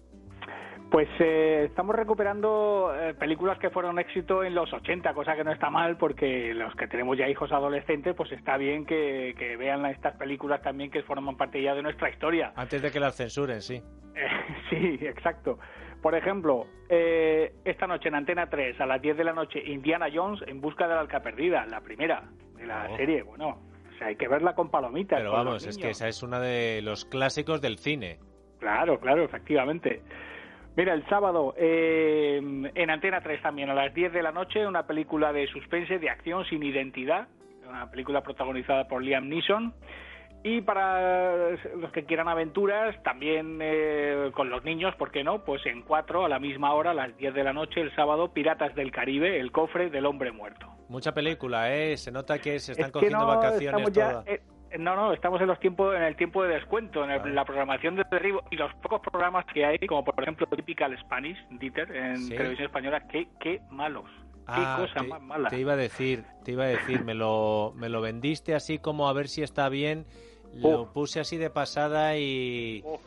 Pues 0.90 1.08
eh, 1.18 1.64
estamos 1.68 1.96
recuperando 1.96 2.92
eh, 2.94 3.12
películas 3.14 3.58
que 3.58 3.70
fueron 3.70 3.98
éxito 3.98 4.44
en 4.44 4.54
los 4.54 4.72
80, 4.72 5.12
cosa 5.14 5.34
que 5.34 5.42
no 5.42 5.52
está 5.52 5.68
mal 5.68 5.96
porque 5.96 6.54
los 6.54 6.74
que 6.76 6.86
tenemos 6.86 7.18
ya 7.18 7.28
hijos 7.28 7.50
adolescentes, 7.50 8.14
pues 8.16 8.30
está 8.32 8.56
bien 8.56 8.86
que, 8.86 9.34
que 9.36 9.56
vean 9.56 9.84
estas 9.86 10.16
películas 10.16 10.62
también 10.62 10.90
que 10.90 11.02
forman 11.02 11.36
parte 11.36 11.60
ya 11.60 11.74
de 11.74 11.82
nuestra 11.82 12.08
historia. 12.08 12.52
Antes 12.54 12.82
de 12.82 12.92
que 12.92 13.00
las 13.00 13.16
censuren, 13.16 13.60
sí. 13.62 13.82
Eh, 14.14 14.28
sí, 14.70 14.98
exacto. 15.06 15.58
Por 16.02 16.14
ejemplo, 16.14 16.66
eh, 16.88 17.52
esta 17.64 17.86
noche 17.86 18.08
en 18.08 18.14
Antena 18.14 18.48
3, 18.48 18.80
a 18.80 18.86
las 18.86 19.00
10 19.02 19.16
de 19.16 19.24
la 19.24 19.32
noche, 19.32 19.60
Indiana 19.64 20.06
Jones 20.12 20.40
en 20.46 20.60
busca 20.60 20.86
de 20.86 20.94
la 20.94 21.00
arca 21.00 21.20
perdida, 21.20 21.66
la 21.66 21.80
primera 21.80 22.22
de 22.56 22.66
la 22.66 22.88
Oh. 22.90 22.96
serie. 22.96 23.22
Bueno, 23.22 23.48
o 23.94 23.98
sea, 23.98 24.08
hay 24.08 24.16
que 24.16 24.28
verla 24.28 24.54
con 24.54 24.70
palomitas. 24.70 25.18
Pero 25.18 25.30
con 25.30 25.38
vamos, 25.40 25.54
los 25.54 25.66
es 25.66 25.78
que 25.78 25.90
esa 25.90 26.06
es 26.08 26.22
una 26.22 26.38
de 26.38 26.80
los 26.82 27.04
clásicos 27.06 27.60
del 27.60 27.78
cine. 27.78 28.18
Claro, 28.60 29.00
claro, 29.00 29.24
efectivamente. 29.24 30.02
Mira, 30.76 30.92
el 30.92 31.06
sábado 31.08 31.54
eh, 31.56 32.36
en 32.74 32.90
Antena 32.90 33.20
3 33.22 33.40
también 33.42 33.70
a 33.70 33.74
las 33.74 33.94
10 33.94 34.12
de 34.12 34.22
la 34.22 34.30
noche 34.32 34.66
una 34.66 34.86
película 34.86 35.32
de 35.32 35.46
suspense, 35.46 35.98
de 35.98 36.10
acción 36.10 36.44
sin 36.44 36.62
identidad, 36.62 37.28
una 37.66 37.90
película 37.90 38.22
protagonizada 38.22 38.86
por 38.86 39.02
Liam 39.02 39.28
Neeson. 39.28 39.72
Y 40.48 40.60
para 40.60 41.50
los 41.76 41.90
que 41.90 42.04
quieran 42.04 42.28
aventuras, 42.28 42.94
también 43.02 43.58
eh, 43.60 44.30
con 44.32 44.48
los 44.48 44.62
niños, 44.62 44.94
¿por 44.94 45.10
qué 45.10 45.24
no? 45.24 45.42
Pues 45.42 45.66
en 45.66 45.82
4 45.82 46.24
a 46.24 46.28
la 46.28 46.38
misma 46.38 46.72
hora, 46.72 46.92
a 46.92 46.94
las 46.94 47.16
10 47.16 47.34
de 47.34 47.42
la 47.42 47.52
noche, 47.52 47.80
el 47.80 47.92
sábado, 47.96 48.32
Piratas 48.32 48.72
del 48.76 48.92
Caribe, 48.92 49.40
el 49.40 49.50
cofre 49.50 49.90
del 49.90 50.06
hombre 50.06 50.30
muerto. 50.30 50.68
Mucha 50.88 51.12
película, 51.12 51.74
¿eh? 51.74 51.96
Se 51.96 52.12
nota 52.12 52.38
que 52.38 52.60
se 52.60 52.72
están 52.72 52.86
Es 52.86 52.92
cogiendo 52.92 53.18
no, 53.18 53.26
vacaciones 53.26 53.92
todas. 53.92 54.24
eh, 54.28 54.40
no, 54.78 54.94
no, 54.94 55.12
estamos 55.12 55.40
en 55.40 55.48
los 55.48 55.58
tiempos, 55.58 55.96
en 55.96 56.02
el 56.02 56.14
tiempo 56.14 56.44
de 56.44 56.54
descuento, 56.54 57.02
en 57.02 57.10
el- 57.10 57.34
la 57.34 57.44
programación 57.44 57.96
de 57.96 58.04
derribo 58.08 58.44
y 58.52 58.54
los 58.56 58.72
pocos 58.74 59.00
programas 59.00 59.46
que 59.52 59.64
hay, 59.66 59.78
como 59.80 60.04
por 60.04 60.22
ejemplo 60.22 60.46
Typical 60.46 60.96
Spanish, 61.00 61.38
Dieter, 61.58 61.90
en 61.90 62.18
Sí. 62.18 62.36
televisión 62.36 62.66
española, 62.66 63.00
qué, 63.08 63.26
qué 63.40 63.60
malos, 63.72 64.08
Ah, 64.46 64.76
qué 64.78 64.82
cosa 64.86 65.00
te, 65.00 65.08
más 65.08 65.20
mala. 65.22 65.48
te 65.48 65.58
iba 65.58 65.72
a 65.72 65.76
decir, 65.76 66.22
te 66.44 66.52
iba 66.52 66.62
a 66.62 66.68
decir, 66.68 67.02
me 67.02 67.14
lo, 67.14 67.72
me 67.74 67.88
lo 67.88 68.00
vendiste 68.00 68.54
así 68.54 68.78
como 68.78 69.08
a 69.08 69.12
ver 69.12 69.26
si 69.26 69.42
está 69.42 69.68
bien, 69.68 70.06
lo 70.54 70.92
puse 70.92 71.20
así 71.20 71.36
de 71.36 71.50
pasada 71.50 72.16
y... 72.16 72.82
Oh. 72.84 72.98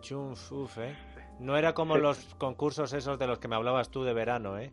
Chuf, 0.00 0.52
uf, 0.52 0.78
¿eh? 0.78 0.94
No 1.38 1.56
era 1.56 1.72
como 1.74 1.96
los 1.96 2.34
concursos 2.36 2.92
esos 2.92 3.18
de 3.18 3.26
los 3.26 3.38
que 3.38 3.46
me 3.48 3.54
hablabas 3.56 3.90
tú 3.90 4.02
de 4.04 4.12
verano, 4.14 4.58
¿eh? 4.58 4.70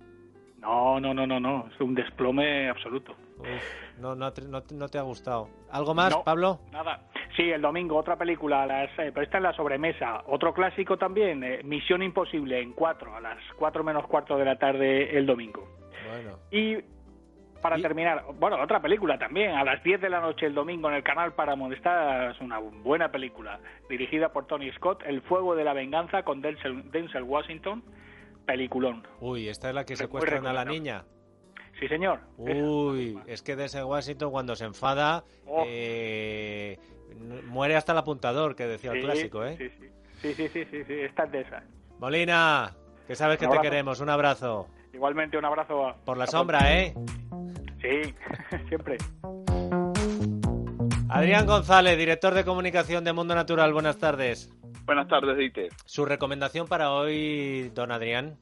No, 0.60 1.00
no, 1.00 1.14
no, 1.14 1.28
no, 1.28 1.40
no, 1.40 1.68
es 1.74 1.80
un 1.82 1.94
desplome 1.94 2.70
absoluto. 2.70 3.14
Uf, 3.40 4.00
no, 4.00 4.16
no, 4.16 4.32
te- 4.32 4.44
no, 4.44 4.64
no 4.74 4.88
te 4.88 4.98
ha 4.98 5.02
gustado. 5.02 5.50
¿Algo 5.72 5.94
más, 5.94 6.12
No. 6.12 6.24
Pablo? 6.24 6.60
Nada. 6.72 7.02
Sí, 7.36 7.44
el 7.50 7.62
domingo 7.62 7.98
otra 7.98 8.16
película, 8.16 8.64
a 8.64 8.66
las, 8.68 8.90
eh, 9.00 9.12
pero 9.14 9.24
esta 9.24 9.38
en 9.38 9.44
la 9.44 9.54
sobremesa. 9.54 10.24
Otro 10.28 10.54
clásico 10.54 10.98
también, 10.98 11.44
eh, 11.44 11.62
Misión 11.64 12.02
Imposible, 12.02 12.62
en 12.62 12.74
4, 12.74 13.16
a 13.16 13.20
las 13.20 13.38
4 13.58 13.84
menos 13.84 14.08
cuarto 14.08 14.38
de 14.38 14.46
la 14.46 14.58
tarde 14.58 15.18
el 15.18 15.26
domingo. 15.26 15.68
Bueno, 16.10 16.38
Y 16.52 16.78
para 17.64 17.78
terminar, 17.78 18.24
bueno, 18.40 18.62
otra 18.62 18.80
película 18.80 19.18
también, 19.18 19.52
a 19.56 19.64
las 19.64 19.82
10 19.84 20.00
de 20.02 20.10
la 20.10 20.20
noche 20.22 20.46
el 20.46 20.54
domingo 20.54 20.90
en 20.90 20.96
el 20.96 21.04
canal 21.04 21.34
Paramount. 21.34 21.74
Esta 21.76 22.30
es 22.30 22.40
una 22.42 22.60
buena 22.60 23.10
película, 23.12 23.60
dirigida 23.90 24.30
por 24.32 24.46
Tony 24.46 24.72
Scott, 24.74 25.02
El 25.08 25.22
fuego 25.24 25.56
de 25.56 25.64
la 25.64 25.74
venganza 25.74 26.22
con 26.24 26.42
Denzel, 26.42 26.92
Denzel 26.92 27.24
Washington, 27.24 27.84
peliculón. 28.46 29.08
uy, 29.20 29.48
esta 29.50 29.70
es 29.70 29.76
la 29.76 29.86
que 29.86 29.96
secuestran 29.96 30.46
a 30.46 30.54
la 30.54 30.66
niña. 30.66 31.06
Sí, 31.80 31.88
señor. 31.88 32.20
Uy, 32.38 33.18
es 33.26 33.42
que 33.42 33.56
de 33.56 33.66
ese 33.66 33.84
Washington 33.84 34.30
cuando 34.32 34.56
se 34.56 34.66
enfada 34.66 35.24
Oh. 35.48 35.64
eh, 35.68 36.78
muere 37.48 37.76
hasta 37.76 37.92
el 37.94 37.98
apuntador, 37.98 38.56
que 38.56 38.66
decía 38.68 38.92
el 38.92 39.02
clásico, 39.02 39.44
¿eh? 39.46 39.56
Sí, 39.58 39.70
sí, 39.70 40.34
sí, 40.34 40.34
sí, 40.34 40.50
sí, 40.50 40.66
sí, 40.72 40.84
sí, 40.86 40.94
esta 41.02 41.24
es 41.26 41.32
de 41.32 41.42
esas. 41.42 41.64
Molina, 42.00 42.72
que 43.08 43.16
sabes 43.16 43.38
que 43.38 43.48
te 43.48 43.60
queremos, 43.60 44.00
un 44.02 44.10
abrazo. 44.10 44.68
Igualmente 44.94 45.38
un 45.38 45.46
abrazo 45.46 45.88
a... 45.88 45.96
Por 45.96 46.18
la 46.18 46.26
a- 46.26 46.28
sombra, 46.28 46.60
¿eh? 46.80 46.94
Sí, 47.84 48.16
siempre. 48.70 48.98
Adrián 51.10 51.46
González, 51.46 51.98
director 51.98 52.34
de 52.34 52.44
comunicación 52.44 53.04
de 53.04 53.14
Mundo 53.14 53.36
Natural, 53.36 53.72
buenas 53.72 54.00
tardes. 54.00 54.50
Buenas 54.86 55.08
tardes, 55.08 55.38
Dieter. 55.38 55.70
Su 55.86 56.06
recomendación 56.06 56.68
para 56.68 56.92
hoy, 56.92 57.70
don 57.76 57.92
Adrián. 57.92 58.36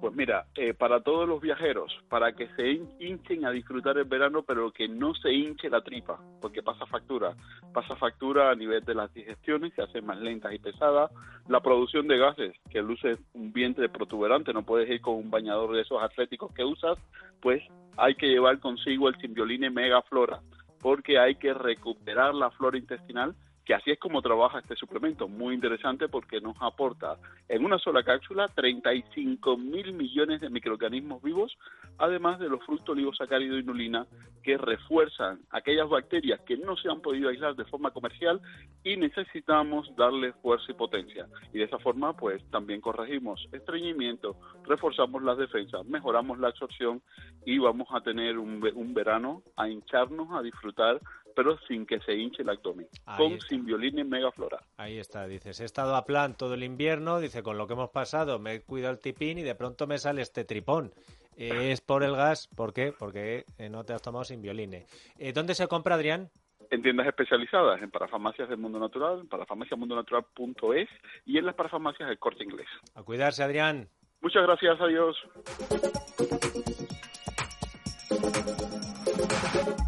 Pues 0.00 0.14
mira, 0.14 0.44
eh, 0.56 0.74
para 0.74 1.00
todos 1.00 1.26
los 1.26 1.40
viajeros, 1.40 1.90
para 2.10 2.32
que 2.32 2.48
se 2.48 2.64
hin- 2.64 2.90
hinchen 3.00 3.46
a 3.46 3.50
disfrutar 3.50 3.96
el 3.96 4.04
verano, 4.04 4.42
pero 4.42 4.70
que 4.70 4.88
no 4.88 5.14
se 5.14 5.32
hinche 5.32 5.70
la 5.70 5.80
tripa, 5.80 6.20
porque 6.42 6.62
pasa 6.62 6.84
factura. 6.84 7.34
Pasa 7.72 7.96
factura 7.96 8.50
a 8.50 8.54
nivel 8.54 8.84
de 8.84 8.94
las 8.94 9.12
digestiones, 9.14 9.72
se 9.74 9.82
hacen 9.82 10.04
más 10.04 10.18
lentas 10.18 10.52
y 10.52 10.58
pesadas. 10.58 11.10
La 11.48 11.60
producción 11.60 12.08
de 12.08 12.18
gases, 12.18 12.54
que 12.70 12.82
luce 12.82 13.16
un 13.32 13.52
vientre 13.54 13.88
protuberante, 13.88 14.52
no 14.52 14.64
puedes 14.64 14.90
ir 14.90 15.00
con 15.00 15.14
un 15.14 15.30
bañador 15.30 15.74
de 15.74 15.82
esos 15.82 16.02
atléticos 16.02 16.52
que 16.52 16.64
usas, 16.64 16.98
pues 17.40 17.62
hay 17.96 18.14
que 18.14 18.28
llevar 18.28 18.58
consigo 18.60 19.08
el 19.08 19.16
Symbioline 19.16 19.70
Mega 19.70 20.02
Flora, 20.02 20.40
porque 20.80 21.18
hay 21.18 21.36
que 21.36 21.54
recuperar 21.54 22.34
la 22.34 22.50
flora 22.50 22.78
intestinal 22.78 23.34
que 23.66 23.74
así 23.74 23.90
es 23.90 23.98
como 23.98 24.22
trabaja 24.22 24.60
este 24.60 24.76
suplemento, 24.76 25.26
muy 25.26 25.52
interesante 25.52 26.08
porque 26.08 26.40
nos 26.40 26.56
aporta 26.60 27.18
en 27.48 27.64
una 27.64 27.78
sola 27.78 28.04
cápsula 28.04 28.46
35 28.46 29.56
mil 29.56 29.92
millones 29.92 30.40
de 30.40 30.48
microorganismos 30.48 31.20
vivos, 31.20 31.58
además 31.98 32.38
de 32.38 32.48
los 32.48 32.64
fructooligosacáridos 32.64 33.58
y 33.58 33.62
inulina 33.62 34.06
que 34.44 34.56
refuerzan 34.56 35.40
aquellas 35.50 35.88
bacterias 35.88 36.40
que 36.42 36.56
no 36.56 36.76
se 36.76 36.88
han 36.88 37.00
podido 37.00 37.28
aislar 37.28 37.56
de 37.56 37.64
forma 37.64 37.90
comercial 37.90 38.40
y 38.84 38.96
necesitamos 38.96 39.94
darle 39.96 40.32
fuerza 40.34 40.70
y 40.70 40.74
potencia. 40.74 41.26
Y 41.52 41.58
de 41.58 41.64
esa 41.64 41.80
forma, 41.80 42.16
pues 42.16 42.48
también 42.52 42.80
corregimos 42.80 43.48
estreñimiento, 43.50 44.36
reforzamos 44.64 45.24
las 45.24 45.38
defensas, 45.38 45.84
mejoramos 45.86 46.38
la 46.38 46.48
absorción 46.48 47.02
y 47.44 47.58
vamos 47.58 47.88
a 47.90 48.00
tener 48.00 48.38
un 48.38 48.94
verano 48.94 49.42
a 49.56 49.68
hincharnos, 49.68 50.28
a 50.30 50.42
disfrutar, 50.42 51.00
pero 51.36 51.58
sin 51.68 51.84
que 51.86 52.00
se 52.00 52.14
hinche 52.14 52.42
el 52.42 52.48
abdomen, 52.48 52.88
Ahí 53.04 53.18
con 53.18 53.32
está. 53.34 53.48
Symbioline 53.48 54.04
Mega 54.04 54.32
Flora. 54.32 54.58
Ahí 54.78 54.98
está, 54.98 55.26
dices, 55.26 55.60
he 55.60 55.64
estado 55.64 55.94
a 55.94 56.06
plan 56.06 56.34
todo 56.34 56.54
el 56.54 56.64
invierno, 56.64 57.20
dice, 57.20 57.42
con 57.42 57.58
lo 57.58 57.66
que 57.66 57.74
hemos 57.74 57.90
pasado 57.90 58.38
me 58.38 58.54
he 58.54 58.62
cuidado 58.62 58.94
el 58.94 59.00
tipín 59.00 59.38
y 59.38 59.42
de 59.42 59.54
pronto 59.54 59.86
me 59.86 59.98
sale 59.98 60.22
este 60.22 60.44
tripón. 60.44 60.92
Eh, 61.36 61.70
es 61.70 61.82
por 61.82 62.02
el 62.02 62.16
gas, 62.16 62.48
¿por 62.48 62.72
qué? 62.72 62.94
Porque 62.98 63.44
eh, 63.58 63.68
no 63.68 63.84
te 63.84 63.92
has 63.92 64.00
tomado 64.00 64.24
sin 64.24 64.40
violine. 64.40 64.86
Eh, 65.18 65.32
¿Dónde 65.34 65.54
se 65.54 65.68
compra, 65.68 65.94
Adrián? 65.94 66.30
en 66.70 66.82
tiendas 66.82 67.06
especializadas, 67.06 67.80
en 67.80 67.92
parafarmacias 67.92 68.48
del 68.48 68.58
Mundo 68.58 68.80
Natural, 68.80 69.20
en 69.20 69.28
parafarmaciamundonatural.es 69.28 70.88
y 71.24 71.38
en 71.38 71.46
las 71.46 71.54
parafarmacias 71.54 72.08
del 72.08 72.18
Corte 72.18 72.42
Inglés. 72.42 72.66
A 72.96 73.04
cuidarse, 73.04 73.44
Adrián. 73.44 73.88
Muchas 74.20 74.42
gracias, 74.42 74.80
adiós. 74.80 75.16